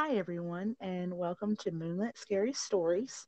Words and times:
Hi, 0.00 0.14
everyone, 0.14 0.76
and 0.80 1.12
welcome 1.12 1.56
to 1.56 1.72
Moonlit 1.72 2.16
Scary 2.16 2.52
Stories. 2.52 3.26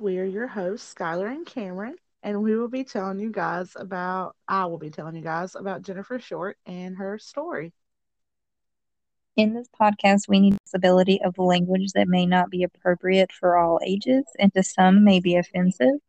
We 0.00 0.18
are 0.18 0.24
your 0.24 0.48
hosts, 0.48 0.92
Skylar 0.92 1.30
and 1.30 1.46
Cameron, 1.46 1.94
and 2.24 2.42
we 2.42 2.56
will 2.56 2.66
be 2.66 2.82
telling 2.82 3.20
you 3.20 3.30
guys 3.30 3.70
about, 3.76 4.34
I 4.48 4.66
will 4.66 4.78
be 4.78 4.90
telling 4.90 5.14
you 5.14 5.22
guys 5.22 5.54
about 5.54 5.82
Jennifer 5.82 6.18
Short 6.18 6.58
and 6.66 6.96
her 6.96 7.20
story. 7.20 7.72
In 9.36 9.54
this 9.54 9.68
podcast, 9.80 10.22
we 10.28 10.40
need 10.40 10.58
ability 10.74 11.22
of 11.22 11.38
language 11.38 11.92
that 11.92 12.08
may 12.08 12.26
not 12.26 12.50
be 12.50 12.64
appropriate 12.64 13.30
for 13.30 13.56
all 13.56 13.78
ages 13.86 14.24
and 14.40 14.52
to 14.54 14.64
some 14.64 15.04
may 15.04 15.20
be 15.20 15.36
offensive. 15.36 16.00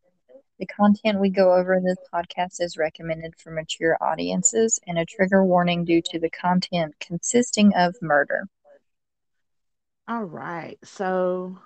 The 0.58 0.66
content 0.66 1.20
we 1.20 1.30
go 1.30 1.54
over 1.54 1.74
in 1.74 1.84
this 1.84 1.98
podcast 2.12 2.60
is 2.60 2.76
recommended 2.76 3.36
for 3.36 3.52
mature 3.52 3.96
audiences 4.00 4.80
and 4.88 4.98
a 4.98 5.06
trigger 5.06 5.44
warning 5.44 5.84
due 5.84 6.02
to 6.06 6.18
the 6.18 6.30
content 6.30 6.96
consisting 6.98 7.72
of 7.76 7.94
murder. 8.02 8.48
All 10.08 10.24
right. 10.24 10.78
So 10.84 11.58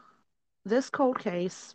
this 0.65 0.91
cold 0.91 1.19
case 1.19 1.75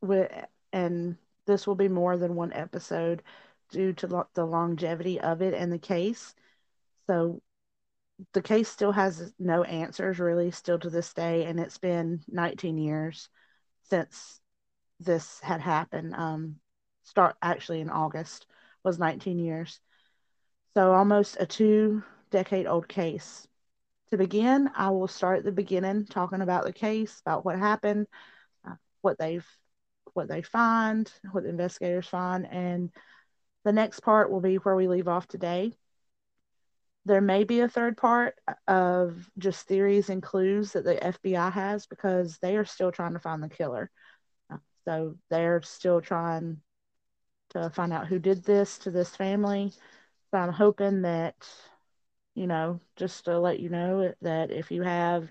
with 0.00 0.30
and 0.72 1.16
this 1.46 1.66
will 1.66 1.74
be 1.74 1.88
more 1.88 2.16
than 2.16 2.34
one 2.34 2.52
episode 2.52 3.22
due 3.70 3.92
to 3.94 4.06
lo- 4.06 4.28
the 4.34 4.44
longevity 4.46 5.20
of 5.20 5.42
it 5.42 5.54
and 5.54 5.72
the 5.72 5.78
case. 5.78 6.34
So 7.08 7.42
the 8.32 8.42
case 8.42 8.68
still 8.68 8.92
has 8.92 9.34
no 9.38 9.64
answers 9.64 10.20
really 10.20 10.50
still 10.52 10.78
to 10.80 10.90
this 10.90 11.14
day 11.14 11.46
and 11.46 11.60
it's 11.60 11.78
been 11.78 12.22
19 12.28 12.78
years 12.78 13.28
since 13.84 14.40
this 15.00 15.40
had 15.40 15.60
happened. 15.62 16.14
Um 16.14 16.60
start 17.04 17.36
actually 17.42 17.80
in 17.82 17.90
August 17.90 18.46
was 18.84 18.98
19 18.98 19.38
years. 19.40 19.80
So 20.74 20.92
almost 20.94 21.36
a 21.40 21.46
two 21.46 22.02
decade 22.30 22.66
old 22.66 22.88
case 22.88 23.46
to 24.12 24.18
begin, 24.18 24.70
I 24.76 24.90
will 24.90 25.08
start 25.08 25.38
at 25.38 25.44
the 25.44 25.52
beginning, 25.52 26.04
talking 26.04 26.42
about 26.42 26.64
the 26.64 26.72
case, 26.72 27.18
about 27.24 27.46
what 27.46 27.58
happened, 27.58 28.06
uh, 28.68 28.74
what 29.00 29.18
they've 29.18 29.46
what 30.12 30.28
they 30.28 30.42
find, 30.42 31.10
what 31.30 31.44
the 31.44 31.48
investigators 31.48 32.06
find, 32.06 32.46
and 32.46 32.90
the 33.64 33.72
next 33.72 34.00
part 34.00 34.30
will 34.30 34.42
be 34.42 34.56
where 34.56 34.76
we 34.76 34.86
leave 34.86 35.08
off 35.08 35.26
today. 35.26 35.72
There 37.06 37.22
may 37.22 37.44
be 37.44 37.60
a 37.60 37.68
third 37.68 37.96
part 37.96 38.34
of 38.68 39.30
just 39.38 39.66
theories 39.66 40.10
and 40.10 40.22
clues 40.22 40.72
that 40.72 40.84
the 40.84 40.96
FBI 40.96 41.50
has 41.50 41.86
because 41.86 42.36
they 42.42 42.58
are 42.58 42.66
still 42.66 42.92
trying 42.92 43.14
to 43.14 43.18
find 43.18 43.42
the 43.42 43.48
killer. 43.48 43.90
Uh, 44.52 44.58
so 44.84 45.16
they're 45.30 45.62
still 45.62 46.02
trying 46.02 46.58
to 47.50 47.70
find 47.70 47.94
out 47.94 48.08
who 48.08 48.18
did 48.18 48.44
this 48.44 48.76
to 48.80 48.90
this 48.90 49.16
family. 49.16 49.72
So 50.30 50.38
I'm 50.38 50.52
hoping 50.52 51.00
that 51.02 51.34
you 52.34 52.46
know, 52.46 52.80
just 52.96 53.24
to 53.26 53.38
let 53.38 53.60
you 53.60 53.68
know 53.68 54.12
that 54.22 54.50
if 54.50 54.70
you 54.70 54.82
have 54.82 55.30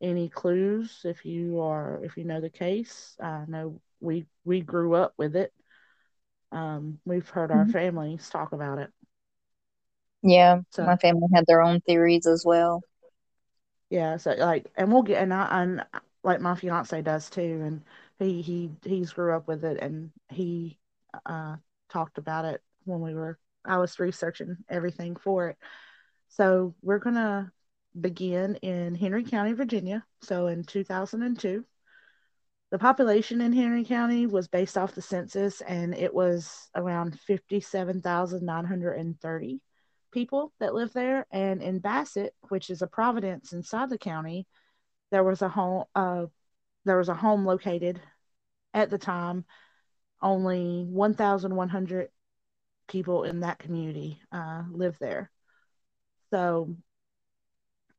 any 0.00 0.28
clues, 0.28 1.02
if 1.04 1.24
you 1.24 1.60
are, 1.60 2.00
if 2.04 2.16
you 2.16 2.24
know 2.24 2.40
the 2.40 2.50
case, 2.50 3.16
I 3.20 3.44
know 3.46 3.80
we 4.00 4.26
we 4.44 4.60
grew 4.60 4.94
up 4.94 5.14
with 5.16 5.36
it. 5.36 5.52
Um, 6.50 6.98
we've 7.04 7.28
heard 7.28 7.50
our 7.50 7.62
mm-hmm. 7.62 7.70
families 7.70 8.28
talk 8.28 8.52
about 8.52 8.78
it. 8.78 8.90
Yeah, 10.22 10.60
so, 10.70 10.84
my 10.84 10.96
family 10.96 11.28
had 11.32 11.46
their 11.46 11.62
own 11.62 11.80
theories 11.80 12.26
as 12.26 12.44
well. 12.44 12.82
Yeah, 13.90 14.16
so 14.16 14.32
like, 14.32 14.66
and 14.76 14.92
we'll 14.92 15.02
get, 15.02 15.22
and 15.22 15.32
I, 15.32 15.62
and 15.62 15.84
like 16.24 16.40
my 16.40 16.54
fiance 16.54 17.00
does 17.02 17.30
too, 17.30 17.62
and 17.64 17.82
he 18.18 18.42
he 18.42 18.70
he's 18.84 19.12
grew 19.12 19.34
up 19.34 19.46
with 19.46 19.64
it, 19.64 19.78
and 19.80 20.10
he 20.28 20.78
uh 21.26 21.56
talked 21.88 22.18
about 22.18 22.44
it 22.44 22.62
when 22.84 23.00
we 23.00 23.14
were 23.14 23.38
I 23.64 23.78
was 23.78 24.00
researching 24.00 24.56
everything 24.68 25.14
for 25.14 25.48
it 25.48 25.56
so 26.32 26.74
we're 26.80 26.98
going 26.98 27.16
to 27.16 27.52
begin 28.00 28.56
in 28.56 28.94
Henry 28.94 29.22
County, 29.22 29.52
Virginia. 29.52 30.02
So 30.22 30.46
in 30.46 30.64
2002, 30.64 31.62
the 32.70 32.78
population 32.78 33.42
in 33.42 33.52
Henry 33.52 33.84
County 33.84 34.26
was 34.26 34.48
based 34.48 34.78
off 34.78 34.94
the 34.94 35.02
census 35.02 35.60
and 35.60 35.94
it 35.94 36.14
was 36.14 36.70
around 36.74 37.20
57,930 37.20 39.60
people 40.10 40.54
that 40.58 40.74
lived 40.74 40.94
there. 40.94 41.26
And 41.30 41.62
in 41.62 41.80
Bassett, 41.80 42.34
which 42.48 42.70
is 42.70 42.80
a 42.80 42.86
providence 42.86 43.52
inside 43.52 43.90
the 43.90 43.98
county, 43.98 44.46
there 45.10 45.24
was 45.24 45.42
a 45.42 45.50
home 45.50 45.84
uh, 45.94 46.24
there 46.86 46.96
was 46.96 47.10
a 47.10 47.14
home 47.14 47.44
located 47.44 48.00
at 48.72 48.88
the 48.88 48.96
time. 48.96 49.44
Only 50.22 50.86
1,100 50.88 52.08
people 52.88 53.24
in 53.24 53.40
that 53.40 53.58
community 53.58 54.22
uh, 54.32 54.62
lived 54.70 54.98
there. 54.98 55.30
So 56.32 56.74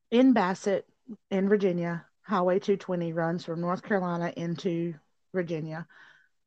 in 0.09 0.33
Bassett, 0.33 0.88
in 1.29 1.47
Virginia, 1.47 2.05
Highway 2.23 2.57
220 2.59 3.13
runs 3.13 3.45
from 3.45 3.61
North 3.61 3.83
Carolina 3.83 4.33
into 4.35 4.95
Virginia. 5.33 5.85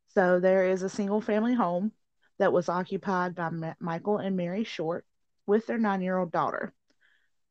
So 0.09 0.41
there 0.41 0.67
is 0.67 0.83
a 0.83 0.89
single 0.89 1.21
family 1.21 1.55
home 1.55 1.93
that 2.39 2.53
was 2.53 2.69
occupied 2.69 3.37
by 3.37 3.51
Ma- 3.51 3.75
Michael 3.79 4.19
and 4.19 4.37
Mary 4.37 4.65
Short 4.65 5.07
with 5.47 5.67
their 5.67 5.79
nine 5.79 6.03
year 6.03 6.19
old 6.19 6.33
daughter. 6.33 6.75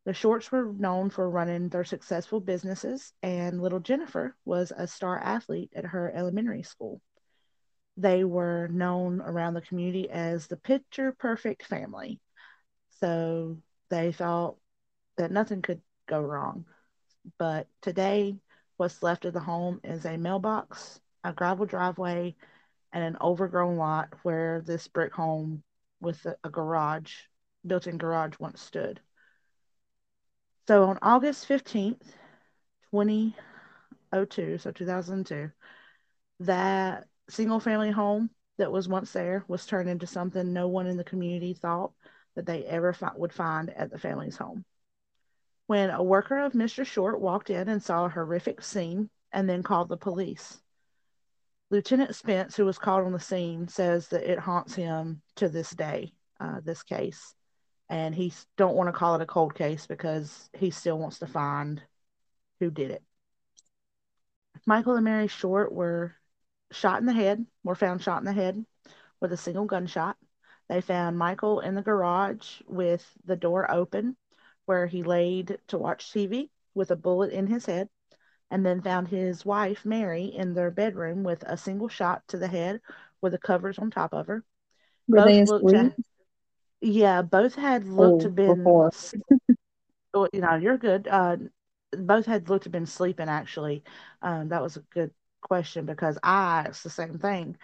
The 0.03 0.13
Shorts 0.13 0.51
were 0.51 0.73
known 0.73 1.09
for 1.09 1.29
running 1.29 1.69
their 1.69 1.85
successful 1.85 2.41
businesses, 2.41 3.13
and 3.23 3.61
little 3.61 3.79
Jennifer 3.79 4.35
was 4.43 4.73
a 4.75 4.85
star 4.85 5.17
athlete 5.17 5.71
at 5.73 5.85
her 5.85 6.11
elementary 6.13 6.63
school. 6.63 7.01
They 7.95 8.25
were 8.25 8.67
known 8.67 9.21
around 9.21 9.53
the 9.53 9.61
community 9.61 10.09
as 10.09 10.47
the 10.47 10.57
picture 10.57 11.13
perfect 11.13 11.65
family. 11.65 12.19
So 12.99 13.59
they 13.89 14.11
thought 14.11 14.57
that 15.17 15.31
nothing 15.31 15.61
could 15.61 15.81
go 16.07 16.21
wrong. 16.21 16.65
But 17.37 17.67
today, 17.81 18.37
what's 18.77 19.03
left 19.03 19.25
of 19.25 19.33
the 19.33 19.39
home 19.39 19.79
is 19.83 20.05
a 20.05 20.17
mailbox, 20.17 20.99
a 21.23 21.33
gravel 21.33 21.65
driveway, 21.65 22.35
and 22.91 23.03
an 23.03 23.17
overgrown 23.21 23.77
lot 23.77 24.13
where 24.23 24.61
this 24.61 24.87
brick 24.87 25.13
home 25.13 25.63
with 26.01 26.25
a, 26.43 26.49
garage, 26.49 27.13
built 27.65 27.87
in 27.87 27.97
garage, 27.97 28.35
once 28.39 28.61
stood. 28.61 28.99
So 30.67 30.83
on 30.83 30.99
August 31.01 31.47
15th, 31.47 32.13
2002, 32.91 34.57
so 34.57 34.71
2002, 34.71 35.51
that 36.41 37.07
single 37.29 37.59
family 37.59 37.91
home 37.91 38.29
that 38.57 38.71
was 38.71 38.87
once 38.87 39.11
there 39.11 39.43
was 39.47 39.65
turned 39.65 39.89
into 39.89 40.07
something 40.07 40.53
no 40.53 40.67
one 40.67 40.87
in 40.87 40.97
the 40.97 41.03
community 41.03 41.53
thought 41.53 41.91
that 42.35 42.45
they 42.45 42.63
ever 42.65 42.93
fi- 42.93 43.11
would 43.15 43.33
find 43.33 43.69
at 43.69 43.91
the 43.91 43.97
family's 43.97 44.37
home. 44.37 44.65
When 45.67 45.89
a 45.89 46.03
worker 46.03 46.39
of 46.39 46.53
Mr. 46.53 46.85
Short 46.85 47.19
walked 47.19 47.49
in 47.49 47.67
and 47.69 47.81
saw 47.81 48.05
a 48.05 48.09
horrific 48.09 48.61
scene 48.61 49.09
and 49.31 49.49
then 49.49 49.63
called 49.63 49.89
the 49.89 49.97
police. 49.97 50.61
Lieutenant 51.71 52.15
Spence, 52.15 52.55
who 52.55 52.65
was 52.65 52.77
called 52.77 53.05
on 53.05 53.11
the 53.11 53.19
scene, 53.19 53.67
says 53.67 54.07
that 54.09 54.29
it 54.29 54.39
haunts 54.39 54.75
him 54.75 55.21
to 55.35 55.49
this 55.49 55.71
day, 55.71 56.13
uh, 56.39 56.59
this 56.63 56.83
case. 56.83 57.33
And 57.89 58.13
he 58.13 58.33
don't 58.57 58.75
want 58.75 58.87
to 58.87 58.97
call 58.97 59.15
it 59.15 59.21
a 59.21 59.25
cold 59.25 59.55
case 59.55 59.87
because 59.87 60.49
he 60.53 60.71
still 60.71 60.99
wants 60.99 61.19
to 61.19 61.27
find 61.27 61.81
who 62.59 62.69
did 62.69 62.91
it. 62.91 63.03
Michael 64.65 64.95
and 64.95 65.03
Mary 65.03 65.27
Short 65.27 65.71
were 65.71 66.15
shot 66.71 66.99
in 66.99 67.05
the 67.05 67.13
head, 67.13 67.45
were 67.63 67.75
found 67.75 68.01
shot 68.01 68.19
in 68.19 68.25
the 68.25 68.33
head 68.33 68.63
with 69.19 69.33
a 69.33 69.37
single 69.37 69.65
gunshot. 69.65 70.17
They 70.67 70.81
found 70.81 71.17
Michael 71.17 71.59
in 71.59 71.75
the 71.75 71.81
garage 71.81 72.61
with 72.67 73.05
the 73.25 73.35
door 73.35 73.69
open 73.69 74.17
where 74.65 74.87
he 74.87 75.03
laid 75.03 75.59
to 75.67 75.77
watch 75.77 76.11
TV 76.11 76.49
with 76.73 76.91
a 76.91 76.95
bullet 76.95 77.31
in 77.31 77.47
his 77.47 77.65
head, 77.65 77.87
and 78.51 78.65
then 78.65 78.81
found 78.81 79.07
his 79.07 79.45
wife, 79.45 79.85
Mary, 79.85 80.25
in 80.25 80.53
their 80.53 80.71
bedroom 80.71 81.23
with 81.23 81.43
a 81.43 81.57
single 81.57 81.87
shot 81.87 82.27
to 82.27 82.37
the 82.37 82.47
head 82.47 82.81
with 83.21 83.31
the 83.31 83.37
covers 83.37 83.79
on 83.79 83.91
top 83.91 84.13
of 84.13 84.27
her. 84.27 84.43
Were 85.07 85.17
both 85.17 85.27
they 85.27 85.41
asleep? 85.41 85.93
yeah, 86.81 87.21
both 87.21 87.55
had 87.55 87.85
looked 87.87 88.23
oh, 88.23 88.25
to 88.25 88.29
been. 88.29 88.57
Before. 88.57 88.91
you 90.33 90.41
know, 90.41 90.55
you're 90.55 90.77
good. 90.77 91.07
Uh, 91.07 91.37
both 91.91 92.25
had 92.25 92.49
looked 92.49 92.63
to 92.63 92.69
been 92.69 92.85
sleeping. 92.85 93.29
Actually, 93.29 93.83
um, 94.21 94.49
that 94.49 94.61
was 94.61 94.77
a 94.77 94.81
good 94.93 95.11
question 95.41 95.85
because 95.85 96.17
I 96.23 96.65
asked 96.67 96.83
the 96.83 96.89
same 96.89 97.19
thing 97.19 97.57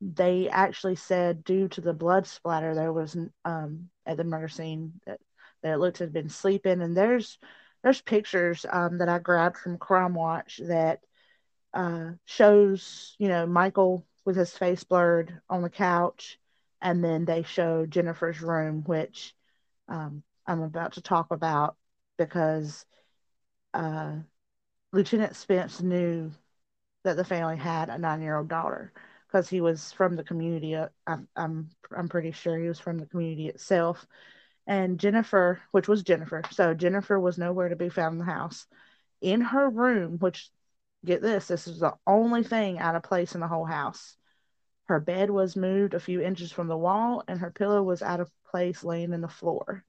they 0.00 0.48
actually 0.48 0.96
said 0.96 1.44
due 1.44 1.68
to 1.68 1.80
the 1.80 1.92
blood 1.92 2.26
splatter 2.26 2.74
there 2.74 2.92
was 2.92 3.16
um, 3.44 3.88
at 4.06 4.16
the 4.16 4.24
murder 4.24 4.48
scene 4.48 4.92
that, 5.06 5.20
that 5.62 5.74
it 5.74 5.78
looked 5.78 5.98
have 5.98 6.12
been 6.12 6.28
sleeping. 6.28 6.80
And 6.82 6.96
there's 6.96 7.38
there's 7.82 8.00
pictures 8.00 8.66
um, 8.70 8.98
that 8.98 9.08
I 9.08 9.18
grabbed 9.18 9.56
from 9.56 9.78
Crime 9.78 10.14
Watch 10.14 10.60
that 10.64 11.00
uh, 11.74 12.12
shows 12.26 13.16
you 13.18 13.28
know 13.28 13.46
Michael 13.46 14.06
with 14.24 14.36
his 14.36 14.56
face 14.56 14.84
blurred 14.84 15.40
on 15.48 15.62
the 15.62 15.70
couch. 15.70 16.38
And 16.80 17.02
then 17.02 17.24
they 17.24 17.42
show 17.42 17.86
Jennifer's 17.86 18.40
room 18.40 18.84
which 18.86 19.34
um, 19.88 20.22
I'm 20.46 20.62
about 20.62 20.92
to 20.92 21.02
talk 21.02 21.32
about 21.32 21.76
because 22.18 22.84
uh, 23.74 24.12
Lieutenant 24.92 25.34
Spence 25.34 25.82
knew 25.82 26.30
that 27.02 27.16
the 27.16 27.24
family 27.24 27.56
had 27.56 27.88
a 27.88 27.98
nine 27.98 28.22
year 28.22 28.36
old 28.38 28.48
daughter 28.48 28.92
because 29.28 29.48
he 29.48 29.60
was 29.62 29.92
from 29.92 30.16
the 30.16 30.24
community. 30.24 30.76
Uh, 30.76 30.88
I'm, 31.06 31.28
I'm 31.36 31.70
I'm 31.96 32.08
pretty 32.08 32.32
sure 32.32 32.58
he 32.58 32.68
was 32.68 32.80
from 32.80 32.98
the 32.98 33.06
community 33.06 33.48
itself. 33.48 34.06
And 34.66 35.00
Jennifer, 35.00 35.60
which 35.72 35.88
was 35.88 36.02
Jennifer, 36.04 36.42
so 36.52 36.74
Jennifer 36.74 37.18
was 37.20 37.38
nowhere 37.38 37.70
to 37.70 37.76
be 37.76 37.90
found 37.90 38.14
in 38.14 38.18
the 38.20 38.24
house. 38.32 38.66
in 39.22 39.40
her 39.42 39.70
room, 39.70 40.18
which 40.18 40.50
get 41.04 41.22
this, 41.22 41.48
this 41.48 41.66
is 41.68 41.80
the 41.80 41.94
only 42.06 42.42
thing 42.44 42.78
out 42.78 42.96
of 42.96 43.02
place 43.04 43.34
in 43.34 43.40
the 43.40 43.48
whole 43.48 43.66
house. 43.66 44.16
Her 44.86 45.00
bed 45.00 45.30
was 45.30 45.56
moved 45.56 45.94
a 45.94 46.00
few 46.00 46.20
inches 46.22 46.52
from 46.52 46.68
the 46.68 46.76
wall, 46.78 47.22
and 47.28 47.40
her 47.40 47.50
pillow 47.52 47.82
was 47.82 48.02
out 48.02 48.20
of 48.20 48.30
place 48.50 48.84
laying 48.84 49.12
in 49.12 49.20
the 49.20 49.28
floor. 49.28 49.84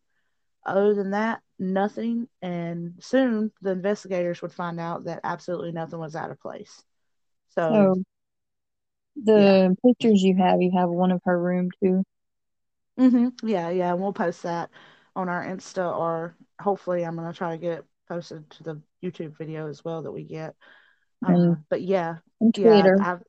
Other 0.66 0.94
than 0.96 1.12
that, 1.12 1.42
nothing. 1.60 2.28
And 2.42 2.96
soon 3.02 3.52
the 3.62 3.72
investigators 3.72 4.42
would 4.42 4.54
find 4.54 4.80
out 4.80 5.06
that 5.06 5.22
absolutely 5.24 5.72
nothing 5.72 6.00
was 6.00 6.16
out 6.16 6.32
of 6.32 6.40
place. 6.40 6.84
So, 7.50 7.92
So 7.96 8.04
the 9.25 9.75
pictures 9.86 10.21
you 10.24 10.36
have, 10.38 10.62
you 10.62 10.71
have 10.75 10.89
one 10.89 11.12
of 11.12 11.21
her 11.25 11.39
room 11.39 11.69
too. 11.83 12.04
hmm 12.98 13.30
yeah, 13.44 13.69
yeah, 13.69 13.94
we'll 13.94 14.13
post 14.13 14.44
that 14.44 14.69
on 15.16 15.30
our 15.30 15.45
Insta, 15.45 15.95
or 15.98 16.36
hopefully, 16.62 17.04
I'm 17.06 17.16
gonna 17.16 17.33
try 17.33 17.51
to 17.51 17.57
get 17.57 17.80
it 17.80 17.86
posted 18.07 18.50
to 18.51 18.63
the 18.63 18.81
YouTube 19.04 19.38
video 19.38 19.68
as 19.69 19.83
well 19.83 20.01
that 20.04 20.12
we 20.12 20.24
get. 20.24 20.56
Uh, 21.24 21.33
And, 21.33 21.57
but 21.69 21.81
yeah, 21.81 22.18
and 22.42 22.54
yeah, 22.56 22.92
Twitter. 22.94 23.00
I've 23.00 23.24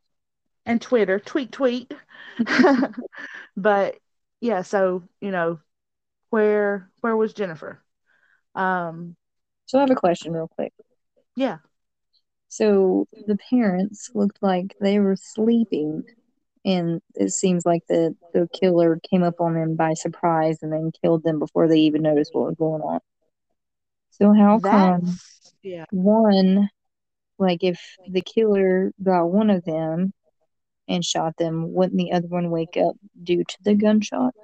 and 0.67 0.83
Twitter, 0.83 1.21
tweet, 1.21 1.53
tweet. 1.53 1.93
but 3.57 3.97
yeah, 4.41 4.63
so 4.63 5.05
you 5.21 5.31
know, 5.31 5.61
where 6.31 6.91
where 7.03 7.17
was 7.17 7.35
Jennifer? 7.35 7.83
Um, 8.55 9.17
So 9.65 9.79
I 9.79 9.83
have 9.83 9.91
a 9.91 9.95
question 9.95 10.33
real 10.35 10.49
quick. 10.49 10.73
yeah, 11.37 11.59
So 12.51 13.07
the 13.29 13.39
parents 13.49 14.11
looked 14.13 14.39
like 14.43 14.75
they 14.81 14.99
were 14.99 15.15
sleeping, 15.15 16.03
and 16.65 17.01
it 17.15 17.31
seems 17.31 17.65
like 17.65 17.83
the, 17.89 18.17
the 18.35 18.49
killer 18.53 18.99
came 19.09 19.23
up 19.23 19.41
on 19.41 19.55
them 19.55 19.77
by 19.77 19.95
surprise 19.95 20.59
and 20.61 20.73
then 20.73 20.91
killed 21.01 21.23
them 21.23 21.39
before 21.39 21.69
they 21.69 21.79
even 21.79 22.03
noticed 22.03 22.35
what 22.35 22.49
was 22.49 22.57
going 22.57 22.83
on. 22.83 22.99
So 24.11 24.33
how 24.35 24.59
come 24.59 25.17
yeah. 25.63 25.85
one, 25.93 26.69
like 27.39 27.63
if 27.63 27.81
the 28.09 28.21
killer 28.21 28.93
got 29.01 29.27
one 29.27 29.49
of 29.49 29.65
them 29.65 30.13
and 30.89 31.05
shot 31.05 31.37
them, 31.37 31.73
wouldn't 31.73 31.99
the 31.99 32.11
other 32.11 32.27
one 32.27 32.51
wake 32.51 32.77
up 32.77 32.97
due 33.23 33.45
to 33.45 33.57
the 33.63 33.77
gunshot? 33.77 34.35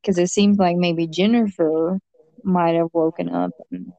Because 0.00 0.16
it 0.16 0.28
seems 0.28 0.56
like 0.56 0.76
maybe 0.76 1.06
Jennifer 1.06 1.98
might 2.42 2.74
have 2.74 2.88
woken 2.94 3.28
up 3.28 3.50
and, 3.70 3.92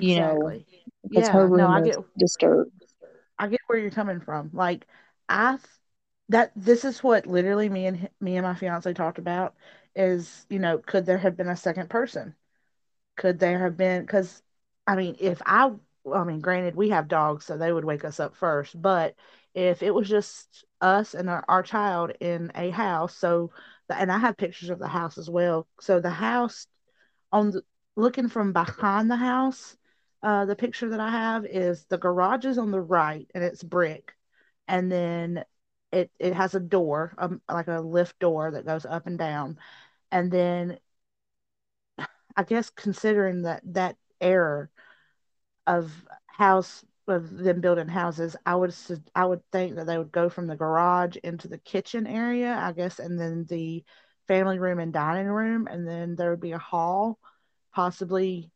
you 0.00 0.16
know, 0.16 0.54
Exactly. 0.56 0.66
her 1.10 1.10
Yeah, 1.10 1.48
no, 1.52 1.68
I 1.68 1.80
get 1.80 1.98
disturbed. 2.18 2.84
I 3.38 3.48
get 3.48 3.60
where 3.66 3.78
you're 3.78 3.90
coming 3.90 4.20
from. 4.20 4.50
Like 4.52 4.86
I 5.28 5.58
that 6.30 6.52
this 6.56 6.84
is 6.84 7.02
what 7.02 7.26
literally 7.26 7.68
me 7.68 7.86
and 7.86 8.08
me 8.20 8.36
and 8.36 8.44
my 8.46 8.54
fiance 8.54 8.92
talked 8.94 9.18
about 9.18 9.54
is, 9.96 10.46
you 10.50 10.58
know, 10.58 10.78
could 10.78 11.06
there 11.06 11.18
have 11.18 11.36
been 11.36 11.48
a 11.48 11.56
second 11.56 11.90
person? 11.90 12.34
Could 13.16 13.38
there 13.40 13.60
have 13.60 13.76
been 13.76 14.06
cuz 14.06 14.42
I 14.86 14.96
mean, 14.96 15.16
if 15.20 15.42
I 15.46 15.72
I 16.12 16.24
mean, 16.24 16.40
granted 16.40 16.76
we 16.76 16.90
have 16.90 17.08
dogs 17.08 17.46
so 17.46 17.56
they 17.58 17.72
would 17.72 17.84
wake 17.86 18.04
us 18.04 18.20
up 18.20 18.36
first, 18.36 18.80
but 18.80 19.16
if 19.54 19.82
it 19.82 19.92
was 19.94 20.08
just 20.08 20.64
us 20.80 21.14
and 21.14 21.30
our, 21.30 21.44
our 21.48 21.62
child 21.62 22.12
in 22.20 22.52
a 22.54 22.70
house, 22.70 23.16
so 23.16 23.52
and 23.90 24.12
I 24.12 24.18
have 24.18 24.36
pictures 24.38 24.70
of 24.70 24.78
the 24.80 24.88
house 24.88 25.18
as 25.18 25.30
well. 25.30 25.68
So 25.80 26.00
the 26.00 26.10
house 26.10 26.66
on 27.32 27.50
the 27.50 27.62
looking 27.98 28.28
from 28.28 28.52
behind 28.54 29.10
the 29.10 29.16
house, 29.16 29.76
uh, 30.22 30.46
the 30.46 30.56
picture 30.56 30.88
that 30.90 31.00
I 31.00 31.10
have 31.10 31.44
is 31.46 31.84
the 31.86 31.98
garage 31.98 32.46
is 32.46 32.58
on 32.58 32.70
the 32.70 32.80
right 32.80 33.30
and 33.34 33.44
it's 33.44 33.62
brick, 33.62 34.14
and 34.68 34.90
then 34.90 35.44
it 35.92 36.10
it 36.18 36.34
has 36.34 36.54
a 36.54 36.60
door, 36.60 37.14
um, 37.18 37.42
like 37.50 37.68
a 37.68 37.80
lift 37.80 38.18
door 38.20 38.52
that 38.52 38.66
goes 38.66 38.86
up 38.86 39.06
and 39.06 39.18
down, 39.18 39.58
and 40.12 40.30
then 40.32 40.78
I 42.36 42.44
guess 42.44 42.70
considering 42.70 43.42
that 43.42 43.62
that 43.74 43.96
error 44.20 44.70
of 45.66 45.92
house 46.26 46.84
of 47.08 47.30
them 47.38 47.60
building 47.60 47.88
houses, 47.88 48.36
I 48.46 48.54
would 48.56 48.74
I 49.14 49.24
would 49.26 49.42
think 49.52 49.76
that 49.76 49.86
they 49.86 49.98
would 49.98 50.12
go 50.12 50.28
from 50.28 50.46
the 50.46 50.56
garage 50.56 51.16
into 51.24 51.48
the 51.48 51.58
kitchen 51.58 52.06
area, 52.06 52.54
I 52.54 52.72
guess, 52.72 52.98
and 52.98 53.18
then 53.20 53.46
the 53.46 53.84
family 54.28 54.58
room 54.58 54.78
and 54.78 54.92
dining 54.92 55.26
room, 55.28 55.66
and 55.68 55.86
then 55.86 56.16
there 56.16 56.30
would 56.30 56.40
be 56.40 56.52
a 56.52 56.58
hall, 56.58 57.18
possibly 57.74 58.50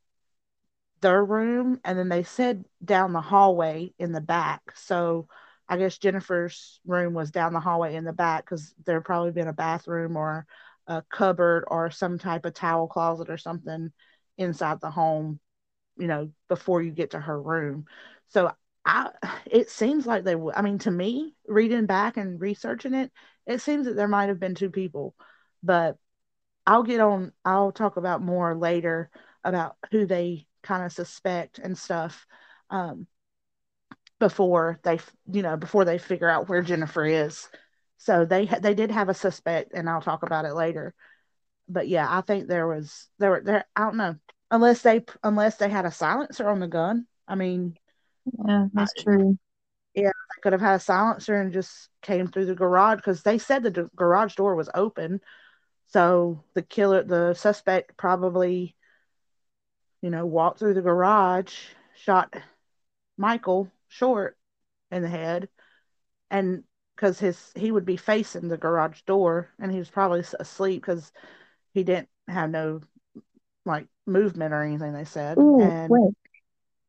their 1.00 1.24
room 1.24 1.80
and 1.84 1.98
then 1.98 2.08
they 2.08 2.22
said 2.22 2.64
down 2.84 3.12
the 3.12 3.20
hallway 3.20 3.92
in 3.98 4.12
the 4.12 4.20
back. 4.20 4.62
So 4.74 5.26
I 5.68 5.76
guess 5.76 5.98
Jennifer's 5.98 6.80
room 6.86 7.14
was 7.14 7.30
down 7.30 7.52
the 7.52 7.60
hallway 7.60 7.94
in 7.94 8.04
the 8.04 8.12
back 8.12 8.44
because 8.44 8.74
there 8.84 9.00
probably 9.00 9.32
been 9.32 9.48
a 9.48 9.52
bathroom 9.52 10.16
or 10.16 10.46
a 10.86 11.02
cupboard 11.10 11.64
or 11.68 11.90
some 11.90 12.18
type 12.18 12.44
of 12.44 12.54
towel 12.54 12.88
closet 12.88 13.30
or 13.30 13.38
something 13.38 13.92
inside 14.38 14.80
the 14.80 14.90
home, 14.90 15.40
you 15.96 16.06
know, 16.06 16.30
before 16.48 16.82
you 16.82 16.90
get 16.90 17.10
to 17.12 17.20
her 17.20 17.40
room. 17.40 17.86
So 18.28 18.52
I, 18.84 19.10
it 19.46 19.70
seems 19.70 20.06
like 20.06 20.24
they. 20.24 20.34
I 20.54 20.62
mean, 20.62 20.78
to 20.78 20.90
me, 20.90 21.34
reading 21.46 21.86
back 21.86 22.16
and 22.16 22.40
researching 22.40 22.94
it, 22.94 23.12
it 23.46 23.60
seems 23.60 23.86
that 23.86 23.96
there 23.96 24.08
might 24.08 24.28
have 24.28 24.40
been 24.40 24.54
two 24.54 24.70
people, 24.70 25.14
but 25.62 25.96
I'll 26.66 26.82
get 26.82 27.00
on, 27.00 27.32
I'll 27.44 27.72
talk 27.72 27.96
about 27.96 28.22
more 28.22 28.54
later 28.54 29.10
about 29.44 29.76
who 29.90 30.06
they 30.06 30.46
kind 30.62 30.84
of 30.84 30.92
suspect 30.92 31.58
and 31.58 31.76
stuff 31.76 32.26
um, 32.70 33.06
before 34.18 34.78
they, 34.84 35.00
you 35.30 35.42
know, 35.42 35.56
before 35.56 35.84
they 35.84 35.98
figure 35.98 36.28
out 36.28 36.48
where 36.48 36.62
Jennifer 36.62 37.04
is. 37.04 37.48
So 37.98 38.24
they 38.24 38.46
they 38.46 38.74
did 38.74 38.90
have 38.90 39.08
a 39.08 39.14
suspect, 39.14 39.72
and 39.74 39.88
I'll 39.88 40.00
talk 40.00 40.22
about 40.22 40.44
it 40.44 40.54
later. 40.54 40.94
But 41.68 41.88
yeah, 41.88 42.06
I 42.08 42.20
think 42.20 42.48
there 42.48 42.66
was 42.66 43.08
there 43.18 43.30
were 43.30 43.42
there. 43.42 43.64
I 43.76 43.82
don't 43.82 43.96
know 43.96 44.16
unless 44.50 44.82
they 44.82 45.04
unless 45.22 45.56
they 45.56 45.68
had 45.68 45.86
a 45.86 45.92
silencer 45.92 46.48
on 46.48 46.60
the 46.60 46.68
gun. 46.68 47.06
I 47.28 47.34
mean, 47.36 47.76
Yeah, 48.26 48.66
I, 48.76 48.86
that's 48.86 48.94
true. 48.94 49.38
yeah, 49.94 50.04
they 50.08 50.40
could 50.42 50.52
have 50.52 50.62
had 50.62 50.76
a 50.76 50.80
silencer 50.80 51.34
and 51.40 51.52
just 51.52 51.88
came 52.00 52.26
through 52.26 52.46
the 52.46 52.54
garage 52.54 52.96
because 52.96 53.22
they 53.22 53.38
said 53.38 53.62
the 53.62 53.90
garage 53.94 54.34
door 54.34 54.54
was 54.54 54.70
open. 54.74 55.20
So 55.92 56.42
the 56.54 56.62
killer, 56.62 57.02
the 57.02 57.34
suspect 57.34 57.96
probably 57.96 58.76
you 60.02 60.10
know, 60.10 60.26
walked 60.26 60.58
through 60.58 60.74
the 60.74 60.82
garage, 60.82 61.54
shot 61.94 62.34
Michael 63.16 63.70
short 63.88 64.36
in 64.90 65.02
the 65.02 65.08
head, 65.08 65.48
and 66.30 66.64
because 66.96 67.18
his 67.18 67.52
he 67.54 67.70
would 67.70 67.84
be 67.86 67.96
facing 67.96 68.48
the 68.48 68.56
garage 68.56 69.02
door, 69.02 69.50
and 69.58 69.70
he 69.70 69.78
was 69.78 69.88
probably 69.88 70.24
asleep 70.40 70.82
because 70.82 71.12
he 71.72 71.84
didn't 71.84 72.08
have 72.28 72.50
no 72.50 72.80
like 73.64 73.86
movement 74.06 74.52
or 74.52 74.62
anything. 74.62 74.92
They 74.92 75.04
said, 75.04 75.38
Ooh, 75.38 75.60
and 75.60 75.90
wait. 75.90 76.14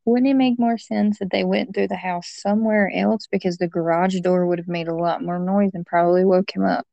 Wouldn't 0.06 0.30
it 0.30 0.36
make 0.36 0.60
more 0.60 0.78
sense 0.78 1.20
that 1.20 1.32
they 1.32 1.44
went 1.46 1.74
through 1.74 1.88
the 1.90 1.96
house 1.96 2.28
somewhere 2.28 2.92
else 2.94 3.28
because 3.32 3.58
the 3.58 3.68
garage 3.68 4.20
door 4.22 4.46
would 4.48 4.60
have 4.60 4.68
made 4.68 4.88
a 4.88 4.96
lot 4.96 5.24
more 5.24 5.40
noise 5.40 5.72
and 5.74 5.86
probably 5.86 6.26
woke 6.26 6.56
him 6.56 6.66
up? 6.66 6.86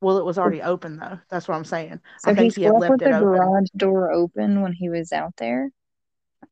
Well, 0.00 0.18
it 0.18 0.24
was 0.24 0.38
already 0.38 0.62
open 0.62 0.98
though. 0.98 1.18
That's 1.28 1.48
what 1.48 1.56
I'm 1.56 1.64
saying. 1.64 2.00
So 2.16 2.32
I 2.32 2.34
he 2.34 2.50
think 2.50 2.54
he 2.56 2.70
with 2.70 2.84
left 2.90 3.02
it 3.02 3.10
the 3.10 3.12
open. 3.12 3.52
garage 3.52 3.68
door 3.76 4.12
open 4.12 4.62
when 4.62 4.72
he 4.72 4.88
was 4.88 5.12
out 5.12 5.36
there 5.38 5.70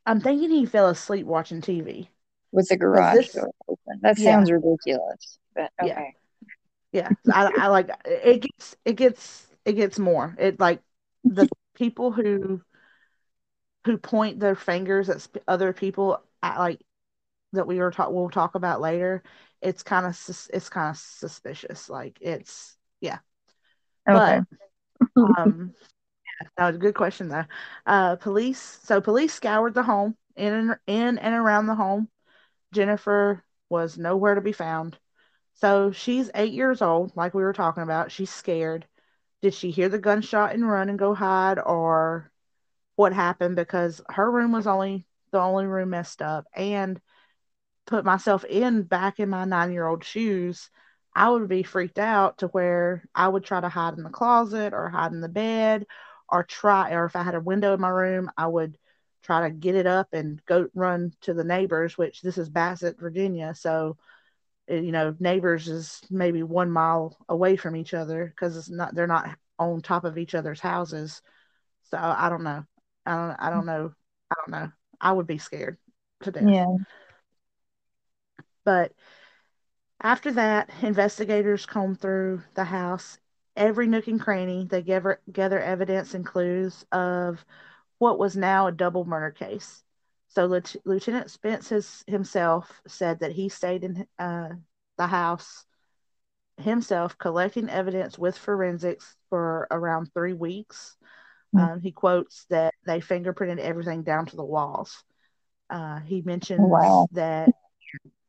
I'm 0.07 0.21
thinking 0.21 0.51
he 0.51 0.67
fell 0.67 0.89
asleep 0.89 1.27
watching 1.27 1.61
TV 1.61 2.11
with 2.53 2.69
the 2.69 2.77
garage 2.77 3.19
this, 3.19 3.35
door 3.35 3.51
open. 3.69 4.01
That 4.03 4.17
yeah, 4.17 4.19
sounds 4.19 4.51
ridiculous, 4.51 5.39
but 5.55 5.71
yeah, 5.81 6.01
okay. 6.01 6.15
yeah. 6.93 7.15
I, 7.31 7.53
I 7.57 7.67
like 7.69 7.91
it 8.07 8.43
gets 8.43 8.77
it 8.85 8.95
gets 8.95 9.47
it 9.65 9.75
gets 9.75 9.99
more. 9.99 10.37
It 10.39 10.61
like 10.61 10.83
the 11.25 11.49
people 11.75 12.13
who 12.13 12.63
who 13.85 13.99
point 13.99 14.41
their 14.41 14.55
fingers 14.55 15.09
at 15.09 15.21
sp- 15.23 15.45
other 15.49 15.73
people 15.73 16.23
at, 16.43 16.59
like 16.59 16.81
that 17.53 17.67
we 17.67 17.79
were 17.79 17.91
talk 17.91 18.11
we'll 18.13 18.31
talk 18.31 18.55
about 18.55 18.81
later 18.81 19.23
it's 19.63 19.83
kind 19.83 20.07
of 20.07 20.17
sus- 20.17 20.51
it's 20.53 20.69
kind 20.69 20.91
of 20.91 20.97
suspicious 20.99 21.89
like 21.91 22.19
it's 22.21 22.77
yeah 23.01 23.19
Okay. 24.09 24.41
but 25.17 25.29
um 25.39 25.73
that 26.57 26.67
was 26.67 26.77
a 26.77 26.81
good 26.81 26.95
question 26.95 27.29
though. 27.29 27.45
Uh 27.87 28.17
police 28.17 28.81
so 28.83 29.01
police 29.01 29.35
scoured 29.35 29.75
the 29.75 29.83
home 29.83 30.17
in 30.37 30.53
and 30.53 30.77
in 30.87 31.19
and 31.19 31.35
around 31.35 31.67
the 31.67 31.75
home. 31.75 32.09
Jennifer 32.73 33.43
was 33.69 33.99
nowhere 33.99 34.35
to 34.35 34.41
be 34.41 34.53
found. 34.53 34.99
So 35.55 35.91
she's 35.91 36.31
eight 36.35 36.53
years 36.53 36.83
old 36.83 37.13
like 37.17 37.35
we 37.35 37.43
were 37.43 37.53
talking 37.53 37.83
about. 37.83 38.13
She's 38.13 38.31
scared. 38.31 38.87
Did 39.43 39.55
she 39.55 39.71
hear 39.71 39.89
the 39.89 39.99
gunshot 39.99 40.55
and 40.55 40.69
run 40.69 40.89
and 40.89 40.99
go 40.99 41.15
hide 41.15 41.59
or 41.59 42.31
what 42.97 43.13
happened? 43.13 43.57
Because 43.57 44.01
her 44.11 44.31
room 44.31 44.53
was 44.53 44.67
only 44.67 45.07
the 45.33 45.41
only 45.41 45.67
room 45.67 45.91
messed 45.91 46.23
up. 46.23 46.47
And 46.55 47.01
put 47.87 48.05
myself 48.05 48.45
in 48.45 48.83
back 48.83 49.19
in 49.19 49.29
my 49.29 49.45
nine 49.45 49.73
year 49.73 49.87
old 49.87 50.05
shoes, 50.05 50.71
I 51.15 51.31
would 51.31 51.49
be 51.49 51.63
freaked 51.63 51.99
out 51.99 52.39
to 52.39 52.49
where 52.49 53.05
I 53.15 53.29
would 53.29 53.45
try 53.45 53.61
to 53.61 53.69
hide 53.69 53.95
in 53.95 54.05
the 54.05 54.11
closet 54.11 54.73
or 54.73 54.89
hide 54.89 55.13
in 55.13 55.21
the 55.21 55.29
bed 55.29 55.87
or 56.29 56.45
try, 56.45 56.93
or 56.93 57.07
if 57.07 57.17
I 57.17 57.23
had 57.23 57.35
a 57.35 57.41
window 57.41 57.75
in 57.75 57.81
my 57.81 57.89
room, 57.89 58.31
I 58.37 58.47
would 58.47 58.79
try 59.23 59.49
to 59.49 59.55
get 59.55 59.75
it 59.75 59.87
up 59.87 60.09
and 60.13 60.45
go 60.47 60.69
run 60.75 61.13
to 61.23 61.35
the 61.35 61.45
neighbors, 61.45 61.99
which 61.99 62.23
this 62.23 62.39
is 62.39 62.49
Bassett, 62.49 62.99
Virginia. 63.01 63.55
So, 63.55 63.97
eh, 64.69 64.77
you 64.81 64.93
know, 64.93 65.17
neighbors 65.19 65.69
is 65.69 66.01
maybe 66.11 66.43
one 66.43 66.71
mile 66.71 67.17
away 67.29 67.57
from 67.57 67.77
each 67.77 67.95
other 67.95 68.27
because 68.27 68.57
it's 68.57 68.71
not, 68.71 68.95
they're 68.95 69.07
not 69.07 69.37
on 69.59 69.83
top 69.83 70.05
of 70.05 70.19
each 70.19 70.35
other's 70.35 70.61
houses. 70.61 71.21
So 71.91 71.99
I 71.99 72.29
don't 72.29 72.45
know. 72.45 72.65
I 73.07 73.15
don't, 73.15 73.37
I 73.41 73.51
don't 73.51 73.67
know 73.67 73.93
I 74.31 74.35
don't 74.37 74.51
know. 74.61 74.73
I 75.01 75.13
would 75.13 75.27
be 75.27 75.39
scared 75.39 75.79
to 76.23 76.31
death. 76.31 76.45
Yeah. 76.45 76.67
But 78.65 78.93
after 80.01 80.33
that, 80.33 80.71
investigators 80.83 81.67
combed 81.67 82.01
through 82.01 82.43
the 82.55 82.65
house, 82.65 83.19
every 83.57 83.87
nook 83.87 84.07
and 84.07 84.21
cranny. 84.21 84.67
They 84.71 84.83
gather, 84.83 85.21
gather 85.33 85.61
evidence 85.61 86.15
and 86.15 86.25
clues 86.25 86.85
of 86.93 87.45
what 87.99 88.19
was 88.19 88.37
now 88.37 88.69
a 88.69 88.73
double 88.73 89.05
murder 89.05 89.33
case. 89.33 89.83
So 90.29 90.47
Lieutenant 90.85 91.31
Spence 91.31 91.71
has, 91.71 92.05
himself 92.07 92.81
said 92.87 93.21
that 93.21 93.33
he 93.33 93.49
stayed 93.49 93.83
in 93.83 94.07
uh, 94.19 94.51
the 94.97 95.07
house 95.07 95.65
himself, 96.59 97.17
collecting 97.19 97.69
evidence 97.69 98.19
with 98.19 98.37
forensics 98.37 99.17
for 99.31 99.67
around 99.71 100.13
three 100.13 100.35
weeks. 100.35 100.97
Mm-hmm. 101.55 101.73
Um, 101.73 101.81
he 101.81 101.93
quotes 101.93 102.45
that 102.51 102.75
they 102.87 103.01
fingerprinted 103.01 103.59
everything 103.59 104.03
down 104.03 104.27
to 104.27 104.37
the 104.37 104.45
walls. 104.45 105.03
Uh, 105.71 106.01
he 106.01 106.23
mentions 106.23 106.61
wow. 106.61 107.09
that. 107.13 107.51